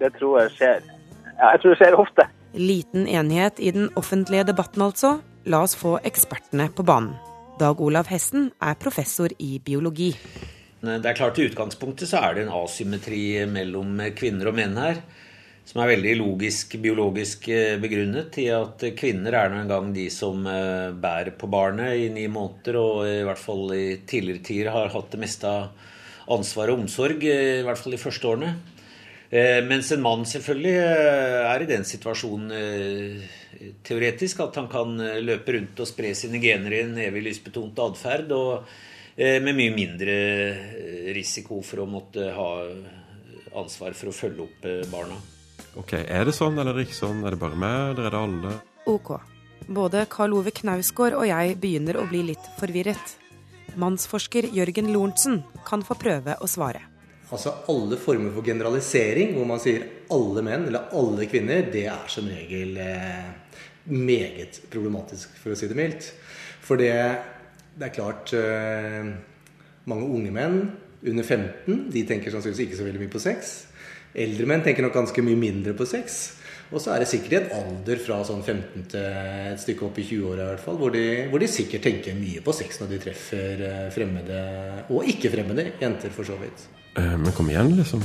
[0.00, 0.88] det, tror jeg skjer.
[1.34, 2.26] Ja, jeg tror det skjer ofte.
[2.54, 5.18] Liten enighet i den offentlige debatten, altså.
[5.44, 7.16] La oss få ekspertene på banen.
[7.60, 10.14] Dag Olav Hessen er professor i biologi.
[10.84, 15.02] Det er klart I utgangspunktet så er det en asymmetri mellom kvinner og menn her
[15.64, 20.44] som er veldig logisk, biologisk eh, begrunnet i at kvinner er nå engang de som
[20.48, 24.92] eh, bærer på barnet i ni måneder, og i hvert fall i tidligere tider har
[24.92, 25.72] hatt det meste av
[26.36, 28.54] ansvar og omsorg, eh, i hvert fall de første årene.
[29.66, 32.52] Mens en mann selvfølgelig er i den situasjonen
[33.82, 34.92] teoretisk at han kan
[35.26, 38.68] løpe rundt og spre sine gener i en evig lystbetont atferd, og
[39.16, 40.14] med mye mindre
[41.14, 42.48] risiko for å måtte ha
[43.60, 45.18] ansvar for å følge opp barna.
[45.78, 47.22] OK, er det sånn eller er ikke sånn?
[47.26, 48.54] Er det bare meg, eller er det alle?
[48.90, 49.12] Ok.
[49.66, 53.14] Både Karl Ove Knausgård og jeg begynner å bli litt forvirret.
[53.80, 56.84] Mannsforsker Jørgen Lorentzen kan få prøve å svare.
[57.32, 62.10] Altså Alle former for generalisering, hvor man sier alle menn eller alle kvinner, det er
[62.12, 63.32] som regel eh,
[63.90, 66.10] meget problematisk, for å si det mildt.
[66.64, 66.92] For det,
[67.74, 69.12] det er klart eh,
[69.90, 70.58] Mange unge menn
[71.04, 73.50] under 15 de tenker sannsynligvis ikke så veldig mye på sex.
[74.14, 76.22] Eldre menn tenker nok ganske mye mindre på sex.
[76.72, 79.04] Og så er det sikkert en alder fra sånn 15 til
[79.52, 82.40] et stykke opp i 20-åra i hvert fall, hvor de, hvor de, sikkert tenker mye
[82.44, 84.40] på sex når de treffer eh, fremmede,
[84.88, 86.66] og ikke-fremmede jenter, for så vidt.
[86.96, 88.02] Eh, men kom igjen, liksom.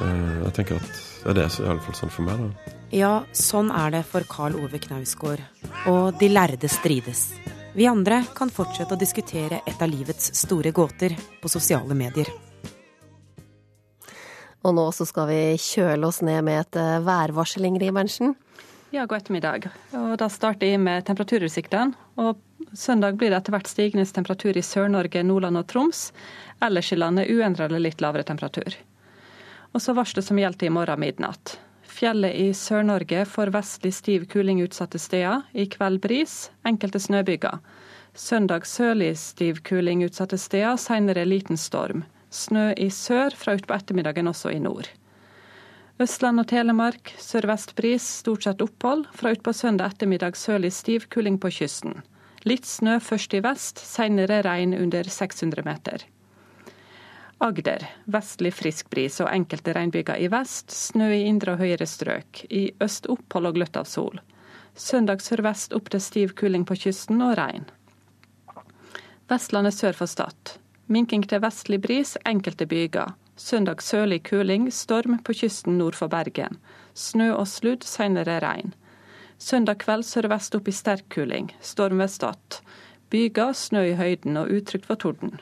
[0.00, 0.90] Eh, jeg tenker at
[1.20, 2.76] det er det som er iallfall sånn for meg, da.
[2.96, 5.44] Ja, sånn er det for Karl Ove Knausgård.
[5.92, 7.28] Og de lærde strides.
[7.72, 12.26] Vi andre kan fortsette å diskutere et av livets store gåter på sosiale medier.
[14.66, 18.34] Og nå så skal vi kjøle oss ned med et eh, værvarsel, Ingrid Berntsen.
[18.90, 19.70] Ja, god ettermiddag.
[19.94, 21.94] Og da starter jeg med temperaturutsiktene.
[22.18, 22.42] Og
[22.74, 26.08] søndag blir det etter hvert stigende temperatur i Sør-Norge, Nordland og Troms.
[26.58, 28.74] Ellers i landet uendret eller litt lavere temperatur.
[29.70, 31.54] Og så varselet som gjelder i morgen midnatt.
[32.00, 35.42] Fjellet i Sør-Norge får vestlig stiv kuling utsatte steder.
[35.52, 37.58] I kveld bris, enkelte snøbyger.
[38.16, 42.06] Søndag sørlig stiv kuling utsatte steder, senere liten storm.
[42.32, 44.88] Snø i sør, fra utpå ettermiddagen også i nord.
[46.00, 49.04] Østland og Telemark sørvest bris, stort sett opphold.
[49.12, 52.00] Fra utpå søndag ettermiddag sørlig stiv kuling på kysten.
[52.48, 56.08] Litt snø først i vest, senere regn under 600 meter.
[57.40, 60.68] Agder vestlig frisk bris og enkelte regnbyger i vest.
[60.76, 62.42] Snø i indre og høyere strøk.
[62.52, 64.20] I øst opphold og gløtt av sol.
[64.76, 67.64] Søndag sørvest opp til stiv kuling på kysten og regn.
[69.32, 70.58] Vestlandet sør for Stad.
[70.92, 73.16] Minking til vestlig bris, enkelte byger.
[73.40, 76.60] Søndag sørlig kuling, storm på kysten nord for Bergen.
[76.92, 78.74] Snø og sludd, senere regn.
[79.40, 82.60] Søndag kveld sørvest opp i sterk kuling, storm ved Stad.
[83.08, 85.40] Byger, snø i høyden og utrygt for torden.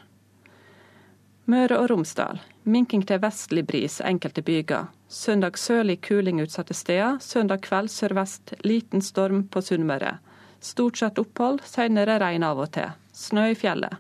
[1.49, 2.43] Møre og Romsdal.
[2.69, 4.91] Minking til vestlig bris, enkelte byger.
[5.09, 7.17] Søndag sørlig kuling utsatte steder.
[7.25, 10.19] Søndag kveld sørvest liten storm på Sunnmøre.
[10.61, 12.93] Stort sett opphold, senere regn av og til.
[13.17, 13.97] Snø i fjellet.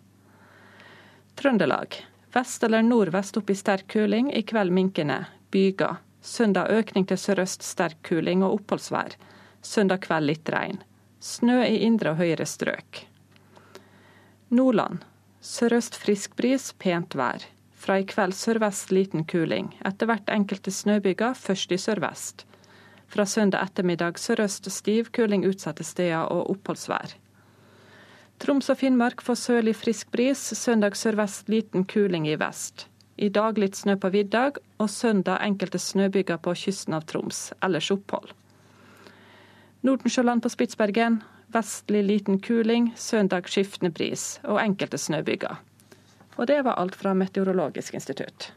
[1.40, 1.96] Trøndelag.
[2.36, 5.22] Vest eller nordvest opp i sterk kuling, i kveld minkende.
[5.48, 6.02] Byger.
[6.20, 9.16] Søndag økning til sørøst sterk kuling og oppholdsvær.
[9.64, 10.82] Søndag kveld litt regn.
[11.24, 13.06] Snø i indre og høyere strøk.
[14.52, 15.07] Nordland.
[15.38, 17.44] Sørøst frisk bris, pent vær.
[17.78, 19.70] Fra i kveld sørvest liten kuling.
[19.86, 22.42] Etter hvert enkelte snøbyger, først i sørvest.
[23.08, 27.14] Fra søndag ettermiddag sørøst stiv kuling utsatte steder og oppholdsvær.
[28.42, 32.88] Troms og Finnmark får sørlig frisk bris, søndag sørvest liten kuling i vest.
[33.16, 37.90] I dag litt snø på viddag, og søndag enkelte snøbyger på kysten av Troms, ellers
[37.94, 38.34] opphold.
[39.86, 41.22] Nordensjøland på Spitsbergen,
[41.52, 45.58] vestlig liten kuling, søndag skiftende bris og enkelte snøbyger.
[46.38, 48.52] Og det var alt fra Meteorologisk institutt.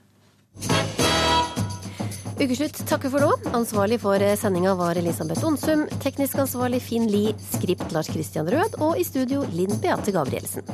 [2.41, 3.31] Ukeslutt takker for nå.
[3.57, 5.85] Ansvarlig for sendinga var Elisabeth Onsum.
[6.01, 7.35] Teknisk ansvarlig Finn Lie.
[7.51, 8.79] Skript Lars Christian Rød.
[8.81, 10.65] Og i studio Linn Beate Gabrielsen.